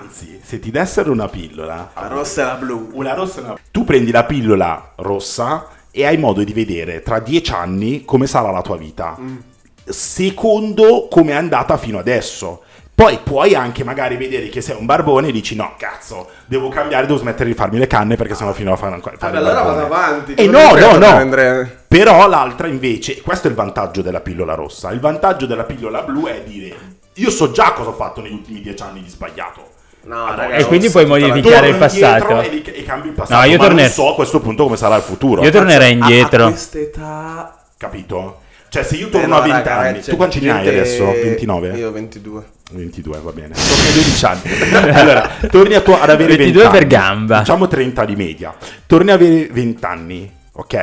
anzi, 0.00 0.40
se 0.42 0.58
ti 0.58 0.70
dessero 0.70 1.12
una 1.12 1.28
pillola, 1.28 1.90
la 1.94 2.06
rossa 2.08 2.42
e 2.42 2.44
la 2.44 2.54
blu. 2.54 2.90
una 2.92 3.14
rossa 3.14 3.40
e 3.40 3.44
una 3.44 3.58
tu 3.70 3.84
prendi 3.84 4.10
la 4.10 4.24
pillola 4.24 4.92
rossa 4.96 5.68
e 5.90 6.04
hai 6.04 6.18
modo 6.18 6.42
di 6.44 6.52
vedere 6.52 7.02
tra 7.02 7.20
dieci 7.20 7.52
anni 7.52 8.04
come 8.04 8.26
sarà 8.26 8.50
la 8.50 8.62
tua 8.62 8.76
vita. 8.76 9.16
Mm. 9.18 9.36
Secondo 9.84 11.06
come 11.08 11.32
è 11.32 11.34
andata 11.36 11.76
fino 11.76 11.98
adesso. 11.98 12.62
Poi 12.94 13.18
puoi 13.22 13.54
anche 13.54 13.84
magari 13.84 14.16
vedere 14.16 14.48
che 14.48 14.62
sei 14.62 14.74
un 14.74 14.86
barbone 14.86 15.28
e 15.28 15.32
dici 15.32 15.54
no, 15.54 15.74
cazzo, 15.76 16.30
devo 16.46 16.68
cambiare, 16.70 17.06
devo 17.06 17.18
smettere 17.18 17.50
di 17.50 17.54
farmi 17.54 17.78
le 17.78 17.86
canne 17.86 18.16
perché 18.16 18.34
sennò 18.34 18.54
fino 18.54 18.72
a 18.72 18.76
fare 18.76 18.94
ancora. 18.94 19.16
Vabbè, 19.18 19.36
allora 19.36 19.62
vado 19.62 19.84
avanti. 19.84 20.32
E 20.32 20.46
tu 20.46 20.50
no, 20.50 20.74
no, 20.74 20.96
no. 20.96 21.68
Però 21.86 22.26
l'altra 22.26 22.68
invece, 22.68 23.20
questo 23.20 23.48
è 23.48 23.50
il 23.50 23.56
vantaggio 23.56 24.00
della 24.00 24.20
pillola 24.20 24.54
rossa. 24.54 24.90
Il 24.92 25.00
vantaggio 25.00 25.44
della 25.44 25.64
pillola 25.64 26.02
blu 26.02 26.24
è 26.24 26.42
dire 26.42 26.94
io 27.18 27.30
so 27.30 27.50
già 27.50 27.72
cosa 27.72 27.90
ho 27.90 27.94
fatto 27.94 28.20
negli 28.20 28.32
ultimi 28.32 28.60
dieci 28.60 28.82
anni 28.82 29.02
di 29.02 29.08
sbagliato. 29.08 29.74
No, 30.06 30.26
Allora, 30.26 30.42
raga, 30.44 30.56
E 30.56 30.64
quindi 30.66 30.88
puoi 30.90 31.04
modificare 31.06 31.68
il 31.68 31.76
passato. 31.76 32.40
E, 32.40 32.62
e 32.64 32.82
cambio 32.84 33.10
il 33.10 33.16
passato. 33.16 33.40
No, 33.40 33.46
io 33.50 33.56
ma 33.58 33.64
torner- 33.64 33.84
non 33.86 33.92
so 33.94 34.10
a 34.12 34.14
questo 34.14 34.40
punto 34.40 34.62
come 34.64 34.76
sarà 34.76 34.96
il 34.96 35.02
futuro. 35.02 35.42
Io 35.42 35.50
tornerei 35.50 35.88
A- 35.88 35.92
indietro. 35.92 36.44
A 36.46 36.48
quest'età... 36.50 37.58
Capito? 37.76 38.40
Cioè, 38.68 38.82
se 38.84 38.96
io 38.96 39.06
Eh, 39.08 39.10
torno 39.10 39.26
no, 39.28 39.36
a 39.36 39.40
20 39.40 39.56
raga, 39.56 39.76
anni, 39.78 40.00
tu 40.00 40.16
quanti 40.16 40.40
ne 40.40 40.50
hai 40.50 40.68
adesso? 40.68 41.04
29? 41.06 41.76
Io 41.76 41.90
22. 41.92 42.42
22, 42.72 43.18
va 43.22 43.32
bene. 43.32 43.54
Torni 43.54 43.88
a 43.88 43.92
12 43.92 44.24
anni. 44.26 44.92
allora, 44.92 45.30
torni 45.50 45.74
a 45.74 45.80
tua- 45.80 46.00
ad 46.00 46.10
avere 46.10 46.36
22 46.36 46.62
20 46.62 46.68
per 46.70 46.82
anni. 46.82 46.88
gamba. 46.88 47.38
Diciamo 47.40 47.68
30 47.68 48.04
di 48.04 48.16
media. 48.16 48.54
Torni 48.86 49.10
ad 49.10 49.20
avere 49.20 49.48
20 49.50 49.84
anni, 49.84 50.32
ok? 50.52 50.74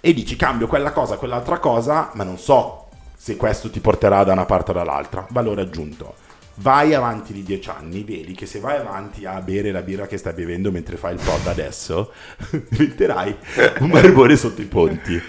E 0.00 0.14
dici 0.14 0.34
cambio 0.36 0.66
quella 0.66 0.92
cosa, 0.92 1.16
quell'altra 1.16 1.58
cosa, 1.58 2.10
ma 2.14 2.24
non 2.24 2.38
so 2.38 2.86
se 3.16 3.36
questo 3.36 3.68
ti 3.70 3.80
porterà 3.80 4.24
da 4.24 4.32
una 4.32 4.44
parte 4.46 4.70
o 4.70 4.74
dall'altra. 4.74 5.26
Valore 5.30 5.62
aggiunto. 5.62 6.14
Vai 6.60 6.92
avanti 6.92 7.32
di 7.32 7.42
10 7.42 7.70
anni, 7.70 8.04
vedi 8.04 8.34
che 8.34 8.44
se 8.44 8.60
vai 8.60 8.76
avanti 8.76 9.24
a 9.24 9.40
bere 9.40 9.70
la 9.70 9.80
birra 9.80 10.06
che 10.06 10.18
stai 10.18 10.34
bevendo 10.34 10.70
mentre 10.70 10.96
fai 10.96 11.14
il 11.14 11.20
pod 11.24 11.46
adesso, 11.46 12.12
diventerai 12.68 13.36
un 13.78 13.88
barbone 13.88 14.36
sotto 14.36 14.60
i 14.60 14.66
ponti. 14.66 15.22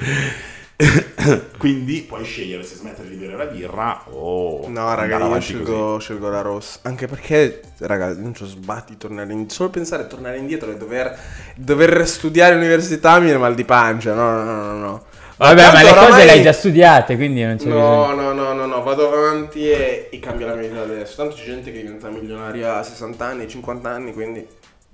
Quindi 1.58 2.02
puoi 2.02 2.24
scegliere 2.24 2.63
se 2.63 2.76
smettere 2.76 3.08
di 3.08 3.15
bere 3.15 3.38
la 3.38 3.46
birra 3.46 4.04
o 4.10 4.67
No, 4.67 4.94
raga, 4.94 5.20
io 5.20 5.39
scelgo, 5.39 6.00
scelgo 6.00 6.30
la 6.30 6.41
rossa. 6.41 6.80
Anche 6.84 7.08
perché, 7.08 7.62
raga, 7.80 8.13
non 8.15 8.34
ci 8.34 8.44
ho 8.44 8.48
sbatti 8.48 8.98
tornare 8.98 9.32
indietro. 9.32 9.56
Solo 9.56 9.70
pensare 9.70 10.04
a 10.04 10.08
tornare 10.08 10.38
indietro 10.38 10.72
e 10.72 10.78
dover, 10.78 11.17
dover 11.56 12.08
studiare 12.08 12.54
all'università 12.54 13.17
mi 13.20 13.26
viene 13.26 13.39
mal 13.39 13.56
di 13.56 13.63
pancia. 13.63 14.13
No, 14.13 14.32
no, 14.32 14.44
no, 14.44 14.63
no, 14.63 14.78
no. 14.80 15.04
Vabbè, 15.41 15.71
ma 15.71 15.82
Tanto 15.82 15.88
le 15.88 15.93
cose 15.95 16.25
le 16.25 16.32
hai 16.32 16.41
già 16.43 16.54
studiate, 16.54 17.15
quindi 17.15 17.43
non 17.43 17.58
c'è 17.58 17.65
No, 17.65 17.75
bisogno. 17.75 18.13
no, 18.13 18.34
no, 18.34 18.54
no, 18.54 18.65
no, 18.67 18.84
vado 18.84 19.08
avanti 19.12 19.67
e, 19.69 20.08
e 20.12 20.19
cambio 20.19 20.45
la 20.47 20.54
mia 20.54 20.67
vita 20.69 20.82
adesso. 20.82 21.15
Tanto 21.15 21.36
c'è 21.36 21.43
gente 21.45 21.71
che 21.71 21.82
diventa 21.82 22.10
milionaria 22.10 22.77
a 22.77 22.84
60 22.84 23.25
anni, 23.25 23.47
50 23.47 23.89
anni, 23.89 24.13
quindi 24.13 24.45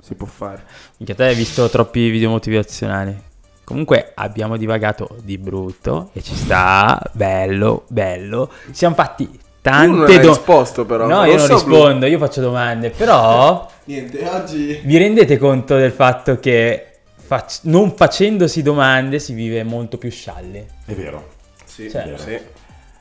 si 0.01 0.15
può 0.15 0.25
fare. 0.25 0.63
Minchia, 0.97 1.15
te 1.15 1.23
hai 1.25 1.35
visto 1.35 1.67
troppi 1.69 2.09
video 2.09 2.29
motivazionali. 2.29 3.25
Comunque 3.65 4.11
abbiamo 4.15 4.55
divagato 4.55 5.17
di 5.21 5.37
brutto 5.37 6.11
e 6.13 6.23
ci 6.23 6.33
sta, 6.33 7.01
bello, 7.11 7.83
bello. 7.89 8.49
Siamo 8.71 8.95
fatti 8.95 9.29
tante 9.61 9.87
non 9.87 10.05
domande. 10.05 10.27
risposto 10.29 10.85
però. 10.85 11.07
No, 11.07 11.25
io 11.25 11.35
non 11.35 11.47
Rosso 11.47 11.53
o 11.55 11.63
blu? 11.65 11.75
rispondo, 11.75 12.05
io 12.05 12.17
faccio 12.19 12.39
domande, 12.39 12.89
però 12.91 13.67
Niente, 13.83 14.25
oggi... 14.25 14.79
vi 14.85 14.97
rendete 14.97 15.37
conto 15.37 15.75
del 15.75 15.91
fatto 15.91 16.39
che 16.39 16.96
fac- 17.27 17.59
non 17.63 17.93
facendosi 17.95 18.61
domande 18.61 19.19
si 19.19 19.33
vive 19.33 19.63
molto 19.63 19.97
più 19.97 20.09
scialli. 20.09 20.65
È 20.85 20.93
vero. 20.93 21.33
Sì, 21.65 21.89
Cioè- 21.89 22.13
sì. 22.17 22.39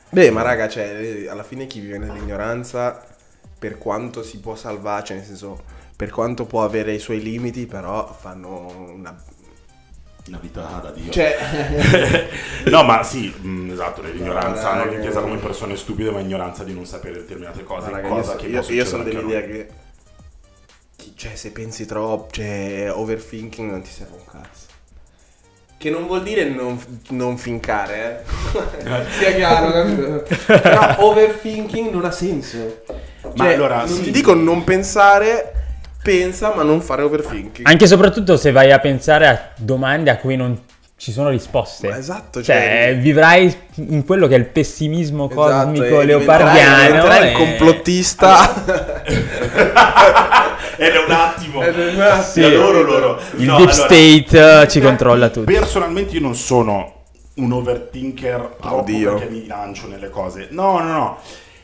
Beh, 0.09 0.29
ma 0.31 0.41
raga, 0.41 0.69
cioè, 0.69 1.25
alla 1.29 1.43
fine 1.43 1.65
chi 1.67 1.79
vive 1.79 1.97
nell'ignoranza, 1.97 3.03
per 3.59 3.77
quanto 3.77 4.23
si 4.23 4.39
può 4.39 4.55
salvare, 4.55 5.03
cioè 5.05 5.17
nel 5.17 5.25
senso, 5.25 5.63
per 5.95 6.09
quanto 6.11 6.45
può 6.45 6.63
avere 6.63 6.93
i 6.93 6.99
suoi 6.99 7.21
limiti, 7.21 7.65
però 7.65 8.13
fanno 8.17 8.91
una... 8.95 9.15
Una 10.27 10.39
vita 10.41 10.79
da 10.81 10.91
Dio. 10.91 11.09
Cioè... 11.11 12.27
no, 12.69 12.83
ma 12.83 13.01
sì, 13.03 13.29
mh, 13.29 13.71
esatto, 13.71 14.01
l'ignoranza, 14.01 14.69
No, 14.71 14.75
non 14.75 14.83
raga, 14.85 14.97
intesa 14.97 15.21
come 15.21 15.37
persone 15.37 15.75
stupide, 15.77 16.11
ma 16.11 16.19
ignoranza 16.19 16.63
di 16.65 16.73
non 16.73 16.85
sapere 16.85 17.15
determinate 17.19 17.63
cose, 17.63 17.89
raga, 17.89 18.07
io, 18.07 18.13
cosa 18.13 18.31
so- 18.31 18.37
che 18.37 18.47
io- 18.47 18.65
io 18.69 18.85
sono 18.85 19.03
dell'idea 19.03 19.41
che... 19.41 19.67
chi- 21.07 21.13
Cioè, 21.15 21.35
se 21.35 21.51
pensi 21.51 21.85
troppo, 21.85 22.27
cioè, 22.31 22.89
overthinking 22.93 23.69
non 23.71 23.81
ti 23.81 23.89
serve 23.91 24.15
un 24.15 24.25
cazzo. 24.31 24.65
Che 25.77 25.89
non 25.91 26.07
vuol 26.07 26.23
dire 26.23 26.45
non, 26.45 26.79
non 27.09 27.37
fincare, 27.37 28.25
eh. 28.25 29.03
Sia 29.19 29.31
chiaro, 29.33 29.71
capito? 29.71 30.25
Però 30.59 30.95
overthinking 30.99 31.91
non 31.91 32.05
ha 32.05 32.11
senso. 32.11 32.81
Ma 33.35 33.43
Cioè, 33.45 33.53
allora, 33.53 33.77
non 33.79 33.87
sì. 33.89 34.01
ti 34.03 34.11
dico 34.11 34.33
non 34.33 34.63
pensare, 34.63 35.53
pensa, 36.01 36.53
ma 36.55 36.63
non 36.63 36.81
fare 36.81 37.03
overthinking. 37.03 37.67
Anche 37.67 37.83
e 37.83 37.87
soprattutto 37.87 38.37
se 38.37 38.51
vai 38.51 38.71
a 38.71 38.79
pensare 38.79 39.27
a 39.27 39.49
domande 39.55 40.09
a 40.09 40.17
cui 40.17 40.35
non 40.35 40.59
ci 40.97 41.11
sono 41.11 41.29
risposte. 41.29 41.89
Ma 41.89 41.97
esatto, 41.99 42.41
cioè, 42.41 42.55
cioè- 42.55 42.97
vivrai 42.97 43.55
in 43.75 44.03
quello 44.03 44.25
che 44.25 44.33
è 44.33 44.39
il 44.39 44.47
pessimismo 44.47 45.29
Esatto, 45.29 45.41
cosmico 45.69 46.01
leopardiano. 46.01 46.53
diventerai- 46.53 46.87
diventerai 46.87 47.27
e- 47.27 47.29
il 47.29 47.37
complottista. 47.37 48.63
Ed 49.05 49.73
è 50.77 51.03
un 51.05 51.11
attimo. 51.11 51.59
Un. 51.59 52.21
Sì, 52.23 52.43
adoro 52.43 52.81
loro. 52.81 53.19
Il 53.37 53.45
No, 53.45 53.57
deep 53.57 53.69
allora, 53.69 53.71
state 53.71 54.61
eh, 54.61 54.67
ci 54.67 54.79
controlla 54.79 55.29
tutti. 55.29 55.51
Personalmente 55.51 56.15
io 56.15 56.21
non 56.21 56.35
sono 56.35 57.03
un 57.35 57.51
overthinker 57.51 58.55
troppo 58.59 58.75
Oddio. 58.77 59.13
perché 59.15 59.29
mi 59.33 59.45
lancio 59.47 59.87
nelle 59.87 60.09
cose. 60.09 60.47
No, 60.51 60.79
no, 60.79 60.91
no. 60.91 61.17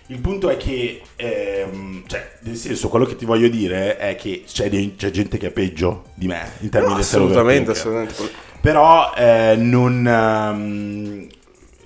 Il 0.08 0.20
punto 0.20 0.50
è 0.50 0.58
che, 0.58 1.02
ehm, 1.16 2.04
cioè, 2.08 2.32
nel 2.42 2.56
senso, 2.58 2.90
quello 2.90 3.06
che 3.06 3.16
ti 3.16 3.26
voglio 3.26 3.48
dire 3.48 3.98
è 3.98 4.16
che 4.16 4.44
c'è, 4.46 4.70
c'è 4.98 5.12
gente 5.12 5.38
che 5.38 5.48
è 5.48 5.52
peggio 5.52 6.04
di 6.14 6.28
me 6.28 6.52
in 6.60 6.70
termini 6.70 6.92
No, 6.94 7.00
di 7.00 7.06
assolutamente, 7.06 7.72
assolutamente. 7.72 8.30
Però 8.62 9.14
eh, 9.16 9.56
non... 9.58 10.06
ehm, 10.06 11.28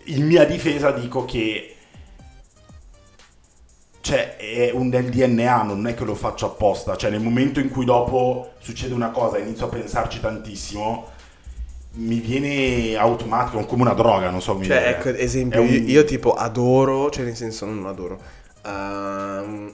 in 0.06 0.26
mia 0.26 0.46
difesa 0.46 0.92
dico 0.92 1.26
che... 1.26 1.74
Cioè, 4.08 4.38
è 4.38 4.72
un 4.72 4.90
del 4.90 5.10
DNA, 5.10 5.64
non 5.64 5.86
è 5.88 5.94
che 5.94 6.06
lo 6.06 6.16
faccio 6.16 6.46
apposta. 6.46 6.96
Cioè, 6.96 7.10
nel 7.10 7.22
momento 7.22 7.60
in 7.60 7.70
cui 7.70 7.84
dopo 7.86 8.54
succede 8.60 8.94
una 8.94 9.10
cosa 9.12 9.38
e 9.38 9.42
inizio 9.42 9.66
a 9.66 9.70
pensarci 9.70 10.20
tantissimo, 10.22 11.08
mi 11.96 12.20
viene 12.20 12.96
automatico, 12.96 13.66
come 13.66 13.82
una 13.82 13.94
droga, 13.94 14.30
non 14.30 14.42
so 14.42 14.54
come 14.54 14.66
Cioè, 14.66 14.88
ecco, 14.90 15.10
esempio, 15.10 15.62
un- 15.62 15.68
io, 15.68 15.82
io 15.86 16.04
tipo 16.06 16.34
adoro, 16.34 17.10
cioè 17.10 17.26
nel 17.26 17.36
senso 17.36 17.66
non 17.66 17.86
adoro, 17.86 18.22
ehm, 18.66 19.74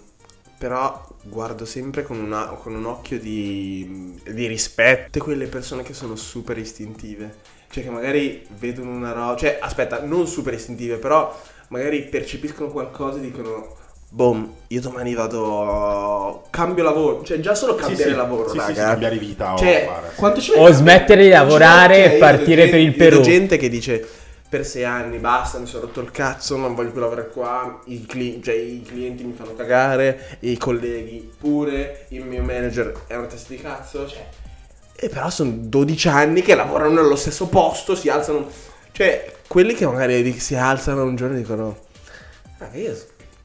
però 0.57 1.05
guardo 1.23 1.65
sempre 1.65 2.03
con, 2.03 2.19
una- 2.19 2.47
con 2.47 2.73
un 2.75 2.85
occhio 2.85 3.19
di, 3.19 4.19
di 4.25 4.47
rispetto 4.47 5.19
quelle 5.19 5.47
persone 5.47 5.83
che 5.83 5.93
sono 5.93 6.15
super 6.15 6.57
istintive, 6.57 7.35
cioè 7.69 7.83
che 7.83 7.89
magari 7.89 8.45
vedono 8.57 8.91
una 8.91 9.11
roba, 9.11 9.35
cioè 9.35 9.57
aspetta, 9.61 10.01
non 10.03 10.27
super 10.27 10.53
istintive, 10.53 10.97
però 10.97 11.35
magari 11.69 12.03
percepiscono 12.07 12.69
qualcosa 12.69 13.17
e 13.19 13.21
dicono... 13.21 13.81
Boom, 14.15 14.47
io 14.67 14.79
domani 14.79 15.15
vado. 15.15 16.43
Cambio 16.51 16.83
lavoro. 16.83 17.23
Cioè, 17.23 17.39
già 17.39 17.55
solo 17.55 17.73
Sì, 17.75 17.81
cambiare 17.85 18.11
sì, 18.11 18.15
lavoro, 18.15 18.45
sì, 18.49 18.51
sì, 18.51 18.57
raga. 18.59 18.73
sì, 18.73 18.79
cambiare 18.81 19.17
vita 19.17 19.53
o 19.53 19.57
Cioè, 19.57 19.85
fare. 19.87 20.11
quanto 20.15 20.39
ci 20.39 20.51
O 20.51 20.61
mette- 20.61 20.73
smettere 20.75 21.23
di 21.23 21.29
lavorare 21.29 22.13
e 22.13 22.17
partire 22.19 22.67
per 22.69 22.79
il 22.79 22.93
Perù. 22.93 23.21
gente 23.21 23.57
che 23.57 23.69
dice 23.69 24.07
per 24.47 24.67
sei 24.67 24.83
anni, 24.83 25.17
basta, 25.17 25.57
mi 25.57 25.65
sono 25.65 25.85
rotto 25.85 25.99
il 26.01 26.11
cazzo, 26.11 26.55
non 26.57 26.75
voglio 26.75 26.91
più 26.91 26.99
lavorare 26.99 27.29
qua, 27.29 27.79
i, 27.85 28.05
cli- 28.05 28.39
cioè, 28.43 28.53
i 28.53 28.83
clienti 28.87 29.23
mi 29.23 29.33
fanno 29.33 29.55
cagare, 29.55 30.37
i 30.41 30.57
colleghi 30.59 31.31
pure, 31.39 32.05
il 32.09 32.23
mio 32.23 32.43
manager 32.43 32.93
è 33.07 33.15
una 33.15 33.25
testa 33.25 33.51
di 33.51 33.59
cazzo, 33.59 34.07
cioè... 34.07 34.27
E 34.95 35.09
però 35.09 35.31
sono 35.31 35.53
12 35.55 36.07
anni 36.07 36.43
che 36.43 36.53
lavorano 36.53 37.01
nello 37.01 37.15
stesso 37.15 37.47
posto, 37.47 37.95
si 37.95 38.09
alzano... 38.09 38.47
Cioè, 38.91 39.33
quelli 39.47 39.73
che 39.73 39.87
magari 39.87 40.39
si 40.39 40.53
alzano 40.53 41.01
un 41.01 41.15
giorno 41.15 41.33
e 41.35 41.39
dicono... 41.39 41.77
Ah, 42.59 42.67
che 42.69 42.77
io 42.77 42.95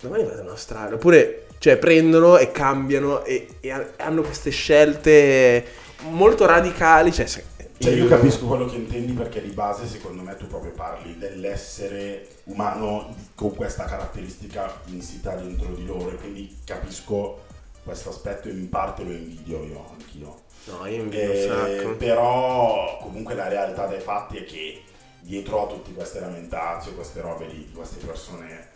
domani 0.01 0.25
vado 0.25 0.43
in 0.43 0.49
Australia. 0.49 0.95
Oppure, 0.95 1.47
cioè, 1.59 1.77
prendono 1.77 2.37
e 2.39 2.51
cambiano 2.51 3.25
e, 3.25 3.49
e 3.61 3.71
ha- 3.71 3.87
hanno 3.99 4.23
queste 4.23 4.51
scelte 4.51 5.65
molto 6.11 6.47
radicali. 6.47 7.13
Cioè, 7.13 7.27
se- 7.27 7.45
Cioè, 7.79 7.93
io 7.93 8.09
capisco 8.09 8.47
quello 8.47 8.67
che 8.67 8.75
intendi 8.77 9.13
perché 9.13 9.41
di 9.41 9.51
base, 9.51 9.87
secondo 9.87 10.23
me, 10.23 10.37
tu 10.37 10.47
proprio 10.49 10.73
parli 10.73 11.17
dell'essere 11.17 12.27
umano 12.45 13.15
con 13.37 13.55
questa 13.55 13.85
caratteristica 13.85 14.81
insita 14.87 15.35
dentro 15.37 15.69
di 15.75 15.85
loro 15.87 16.11
e 16.11 16.15
quindi 16.17 16.57
capisco 16.65 17.43
questo 17.85 18.11
aspetto 18.11 18.49
e 18.49 18.51
in 18.51 18.69
parte 18.69 19.05
lo 19.05 19.13
invidio 19.13 19.63
io, 19.65 19.85
anch'io. 19.93 20.41
No, 20.65 20.87
io 20.87 21.03
invidio 21.03 21.31
un 21.31 21.37
Eh, 21.37 21.77
sacco. 21.79 21.95
però 21.97 22.99
comunque 23.01 23.35
la 23.35 23.49
realtà 23.49 23.87
dei 23.87 24.01
fatti 24.01 24.39
è 24.39 24.45
che 24.45 24.83
dietro 25.21 25.65
a 25.65 25.67
tutte 25.69 25.93
queste 25.93 26.21
lamentazze, 26.21 26.95
queste 26.95 27.21
robe 27.21 27.47
di 27.47 27.71
queste 27.75 28.05
persone, 28.05 28.69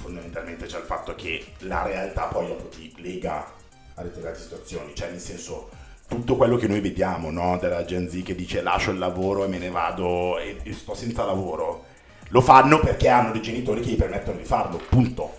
fondamentalmente 0.00 0.66
c'è 0.66 0.78
il 0.78 0.84
fatto 0.84 1.14
che 1.14 1.44
la 1.58 1.82
realtà 1.82 2.24
poi 2.24 2.46
dopo 2.46 2.68
ti 2.68 2.92
lega 2.98 3.52
a 3.94 4.02
determinate 4.02 4.40
situazioni, 4.40 4.94
cioè 4.94 5.10
nel 5.10 5.20
senso 5.20 5.68
tutto 6.08 6.36
quello 6.36 6.56
che 6.56 6.66
noi 6.66 6.80
vediamo 6.80 7.30
no, 7.30 7.58
della 7.60 7.84
Gen 7.84 8.08
Z 8.08 8.22
che 8.22 8.34
dice 8.34 8.62
lascio 8.62 8.90
il 8.90 8.98
lavoro 8.98 9.44
e 9.44 9.48
me 9.48 9.58
ne 9.58 9.70
vado 9.70 10.38
e, 10.38 10.56
e 10.62 10.72
sto 10.72 10.94
senza 10.94 11.24
lavoro, 11.24 11.84
lo 12.28 12.40
fanno 12.40 12.80
perché 12.80 13.08
hanno 13.08 13.32
dei 13.32 13.42
genitori 13.42 13.80
che 13.80 13.90
gli 13.90 13.96
permettono 13.96 14.38
di 14.38 14.44
farlo, 14.44 14.80
punto. 14.88 15.38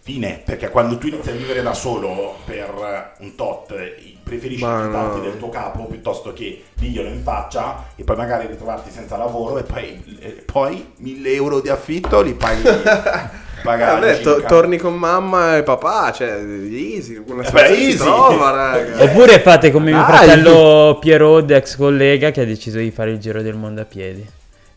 Fine, 0.00 0.40
perché 0.44 0.70
quando 0.70 0.98
tu 0.98 1.08
inizi 1.08 1.30
a 1.30 1.32
vivere 1.32 1.62
da 1.62 1.74
solo 1.74 2.36
per 2.44 3.16
un 3.18 3.34
tot, 3.34 3.74
preferisci 4.22 4.64
fidarti 4.64 5.16
no. 5.16 5.20
del 5.20 5.36
tuo 5.36 5.48
capo 5.48 5.86
piuttosto 5.86 6.32
che 6.32 6.66
diglielo 6.74 7.08
in 7.08 7.24
faccia 7.24 7.86
e 7.96 8.04
poi 8.04 8.14
magari 8.14 8.46
ritrovarti 8.46 8.92
senza 8.92 9.16
lavoro 9.16 9.58
e 9.58 9.64
poi, 9.64 10.18
e 10.20 10.44
poi 10.46 10.92
1000 10.98 11.32
euro 11.32 11.60
di 11.60 11.70
affitto 11.70 12.20
li 12.20 12.34
paghi. 12.34 12.62
pagare 13.66 14.00
Vabbè, 14.12 14.20
to- 14.20 14.42
torni 14.46 14.76
con 14.78 14.94
mamma 14.94 15.56
e 15.58 15.62
papà, 15.62 16.12
cioè, 16.12 16.28
easy, 16.70 17.22
una 17.26 17.42
Eh 17.42 17.50
beh, 17.50 17.66
si 17.66 17.84
easy. 17.84 17.96
trova, 17.98 18.50
raga. 18.50 19.02
Oppure 19.02 19.40
fate 19.40 19.70
come 19.70 19.90
mio 19.90 20.00
Dai. 20.02 20.16
fratello 20.16 20.96
Pierrot, 21.00 21.50
ex 21.50 21.76
collega, 21.76 22.30
che 22.30 22.40
ha 22.42 22.44
deciso 22.46 22.78
di 22.78 22.90
fare 22.90 23.10
il 23.10 23.18
giro 23.18 23.42
del 23.42 23.54
mondo 23.54 23.80
a 23.80 23.84
piedi. 23.84 24.24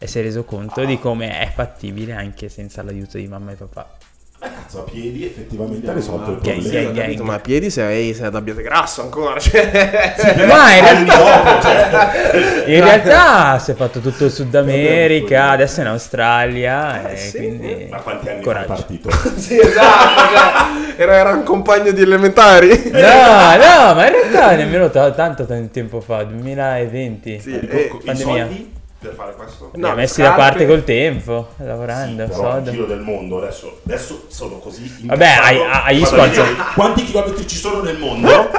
E 0.02 0.08
si 0.08 0.20
è 0.20 0.22
reso 0.22 0.44
conto 0.46 0.84
di 0.86 0.98
come 1.00 1.40
è 1.40 1.52
fattibile 1.54 2.14
anche 2.14 2.48
senza 2.50 2.82
l'aiuto 2.84 3.18
di 3.18 3.28
mamma 3.28 3.52
e 3.52 3.56
papà. 3.56 3.98
Eh, 4.42 4.48
cazzo, 4.54 4.80
a 4.80 4.84
piedi 4.90 5.26
effettivamente 5.26 5.90
ha 5.90 5.94
risolto 5.94 6.32
il 6.32 6.38
Gang, 6.40 6.62
problema. 6.62 6.70
Sì, 6.70 6.86
gang, 6.86 6.96
capito, 6.96 7.18
gang. 7.18 7.28
ma 7.30 7.34
a 7.36 7.40
piedi 7.40 7.70
sei, 7.70 8.14
sei 8.14 8.26
ad 8.28 8.36
abbiate 8.36 8.62
grasso 8.62 9.02
ancora, 9.02 9.38
cioè... 9.38 10.14
Ma 10.48 10.76
in 10.78 10.84
realtà, 10.86 11.18
dopo, 11.18 11.62
cioè. 11.62 12.64
in 12.72 12.82
realtà 12.84 13.60
si 13.60 13.72
è 13.72 13.74
fatto 13.74 14.00
tutto 14.00 14.24
il 14.24 14.32
Sud 14.32 14.56
America, 14.56 15.50
adesso 15.50 15.80
è 15.80 15.84
in 15.84 15.90
Australia. 15.90 17.10
Eh, 17.10 17.14
e 17.14 17.18
sì. 17.18 17.36
quindi 17.38 17.88
Ma 17.90 17.98
quanti 17.98 18.30
anni 18.30 18.36
fa 18.36 18.42
è 18.42 18.44
coraggio. 18.46 18.68
partito? 18.68 19.10
sì, 19.36 19.60
esatto, 19.60 20.34
cioè, 20.34 21.02
era, 21.02 21.16
era 21.18 21.32
un 21.34 21.44
compagno 21.44 21.92
di 21.92 22.02
elementari. 22.02 22.70
No, 22.94 23.00
no, 23.00 23.94
ma 23.94 24.06
in 24.08 24.12
realtà 24.14 24.56
nemmeno 24.56 24.90
ta- 24.90 25.12
tanto, 25.12 25.46
tanto 25.46 25.70
tempo 25.74 26.00
fa, 26.00 26.24
2020. 26.24 27.40
Sì, 27.42 27.60
eh, 27.60 27.88
co- 27.90 27.98
I 27.98 28.06
pandemia. 28.06 28.46
soldi 28.46 28.78
per 29.00 29.14
fare 29.14 29.34
questo? 29.36 29.72
No, 29.76 29.94
messi 29.96 30.22
scarpe. 30.22 30.30
da 30.30 30.36
parte 30.44 30.68
col 30.68 30.84
tempo, 30.84 31.50
Sì, 31.58 31.64
lavorando. 31.66 32.26
però 32.28 32.36
soldo. 32.52 32.70
il 32.70 32.76
giro 32.76 32.86
del 32.88 33.00
mondo 33.00 33.38
adesso, 33.38 33.80
adesso 33.86 34.26
sono 34.28 34.58
così 34.60 34.94
Vabbè, 35.04 35.38
hai- 35.42 35.60
hai 35.86 36.06
sponsor. 36.06 36.74
Quanti 36.76 37.04
chilometri 37.06 37.48
ci 37.48 37.56
sono 37.58 37.82
nel 37.82 37.98
mondo? 37.98 38.50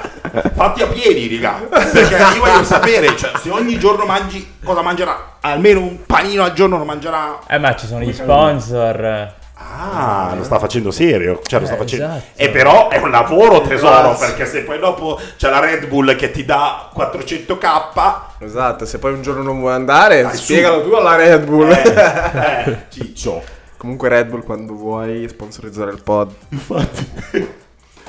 Fatti 0.54 0.82
a 0.82 0.86
piedi, 0.86 1.40
raga. 1.40 1.66
Perché 1.90 2.14
io 2.36 2.40
voglio 2.44 2.64
sapere, 2.64 3.16
cioè, 3.16 3.32
se 3.40 3.50
ogni 3.50 3.78
giorno 3.78 4.04
mangi, 4.04 4.54
cosa 4.64 4.80
mangerà? 4.82 5.36
Almeno 5.40 5.80
un 5.80 6.04
panino 6.06 6.44
al 6.44 6.52
giorno 6.52 6.78
lo 6.78 6.84
mangerà. 6.84 7.38
Eh, 7.48 7.58
ma 7.58 7.74
ci 7.74 7.86
sono 7.86 8.00
gli 8.00 8.14
cavolo? 8.16 8.58
sponsor. 8.58 9.38
Ah, 9.72 10.34
lo 10.36 10.42
sta 10.42 10.58
facendo 10.58 10.90
serio. 10.90 11.40
Cioè, 11.44 11.60
lo 11.60 11.66
sta 11.66 11.74
Eh, 11.76 11.78
facendo. 11.78 12.04
esatto. 12.06 12.22
E 12.34 12.50
però 12.50 12.88
è 12.88 12.98
un 12.98 13.10
lavoro 13.10 13.60
tesoro. 13.60 14.08
Grazie. 14.08 14.26
Perché 14.26 14.46
se 14.46 14.62
poi 14.62 14.78
dopo 14.78 15.18
c'è 15.36 15.48
la 15.48 15.60
Red 15.60 15.86
Bull 15.86 16.16
che 16.16 16.30
ti 16.32 16.44
dà 16.44 16.90
400k. 16.94 18.20
Esatto, 18.40 18.84
se 18.84 18.98
poi 18.98 19.12
un 19.12 19.22
giorno 19.22 19.42
non 19.42 19.60
vuoi 19.60 19.72
andare, 19.74 20.22
Dai, 20.22 20.36
spiegalo 20.36 20.82
su. 20.82 20.88
tu 20.88 20.94
alla 20.96 21.14
Red 21.16 21.44
Bull. 21.44 21.70
Eh, 21.70 21.82
eh, 22.66 22.78
ciccio. 22.88 23.42
Comunque 23.76 24.08
Red 24.08 24.28
Bull 24.28 24.42
quando 24.44 24.74
vuoi 24.74 25.26
sponsorizzare 25.28 25.90
il 25.92 26.02
pod. 26.02 26.32
Infatti. 26.50 27.48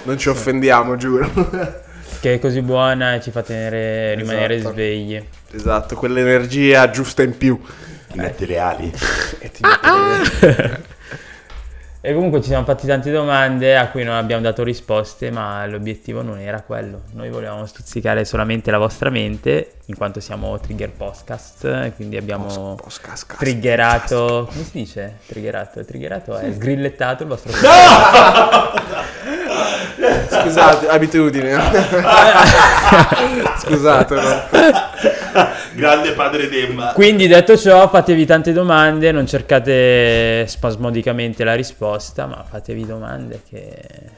Non 0.03 0.17
ci 0.17 0.29
offendiamo, 0.29 0.95
giuro. 0.97 1.29
Che 2.19 2.33
è 2.33 2.39
così 2.39 2.61
buona 2.61 3.13
e 3.15 3.21
ci 3.21 3.31
fa 3.31 3.41
tenere, 3.43 4.15
rimanere 4.15 4.55
Esatto. 4.55 4.73
svegli. 4.73 5.23
esatto, 5.53 5.95
quell'energia 5.95 6.89
giusta 6.89 7.21
in 7.23 7.37
più. 7.37 7.59
Ti 8.11 8.17
metti 8.17 8.45
le 8.45 8.57
ali. 8.59 8.91
E 9.39 9.49
ti 9.51 9.61
mette 9.61 10.83
E 12.03 12.15
comunque 12.15 12.41
ci 12.41 12.47
siamo 12.47 12.65
fatti 12.65 12.87
tante 12.87 13.11
domande 13.11 13.77
a 13.77 13.89
cui 13.89 14.03
non 14.03 14.15
abbiamo 14.15 14.41
dato 14.41 14.63
risposte, 14.63 15.29
ma 15.29 15.63
l'obiettivo 15.67 16.23
non 16.23 16.39
era 16.39 16.61
quello. 16.61 17.01
Noi 17.11 17.29
volevamo 17.29 17.67
stuzzicare 17.67 18.25
solamente 18.25 18.71
la 18.71 18.79
vostra 18.79 19.11
mente, 19.11 19.73
in 19.85 19.95
quanto 19.95 20.19
siamo 20.19 20.59
Trigger 20.59 20.89
Podcast, 20.89 21.63
e 21.65 21.93
quindi 21.95 22.17
abbiamo 22.17 22.73
Pos- 22.73 22.97
pos- 22.97 23.25
cas- 23.25 23.37
triggerato... 23.37 24.47
Come 24.51 24.63
si 24.63 24.71
dice? 24.71 25.17
Triggerato? 25.27 25.85
Triggerato 25.85 26.37
è 26.37 26.51
sgrillettato 26.51 27.21
il 27.21 27.29
vostro... 27.29 27.51
Scusate, 30.27 30.87
abitudine. 30.87 31.61
Scusate, 33.61 34.15
no? 34.15 35.20
Grande 35.75 36.11
padre 36.13 36.49
Demba. 36.49 36.93
Quindi 36.93 37.27
detto 37.27 37.57
ciò, 37.57 37.89
fatevi 37.89 38.25
tante 38.25 38.51
domande, 38.53 39.11
non 39.11 39.25
cercate 39.25 40.45
spasmodicamente 40.47 41.43
la 41.43 41.55
risposta, 41.55 42.25
ma 42.25 42.43
fatevi 42.47 42.85
domande 42.85 43.41
che 43.47 43.73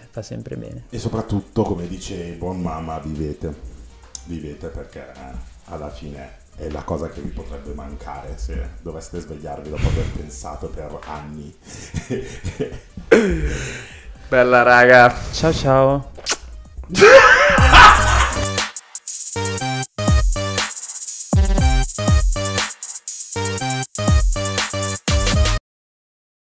fa 0.10 0.21
sempre 0.21 0.56
bene. 0.56 0.84
E 0.89 0.99
soprattutto, 0.99 1.63
come 1.63 1.88
dice 1.88 2.15
buon 2.38 2.62
mamma, 2.62 2.99
vivete. 2.99 3.71
Vivete 4.26 4.67
perché 4.67 4.99
eh, 4.99 5.36
alla 5.65 5.89
fine 5.89 6.41
è 6.56 6.69
la 6.69 6.84
cosa 6.84 7.10
che 7.10 7.19
vi 7.19 7.30
potrebbe 7.30 7.73
mancare 7.73 8.34
se 8.36 8.69
doveste 8.82 9.19
svegliarvi 9.19 9.69
dopo 9.69 9.88
aver 9.88 10.06
pensato 10.15 10.67
per 10.67 10.97
anni. 11.08 11.54
Bella 14.30 14.62
raga. 14.62 15.13
Ciao 15.32 15.54
ciao. 15.54 16.12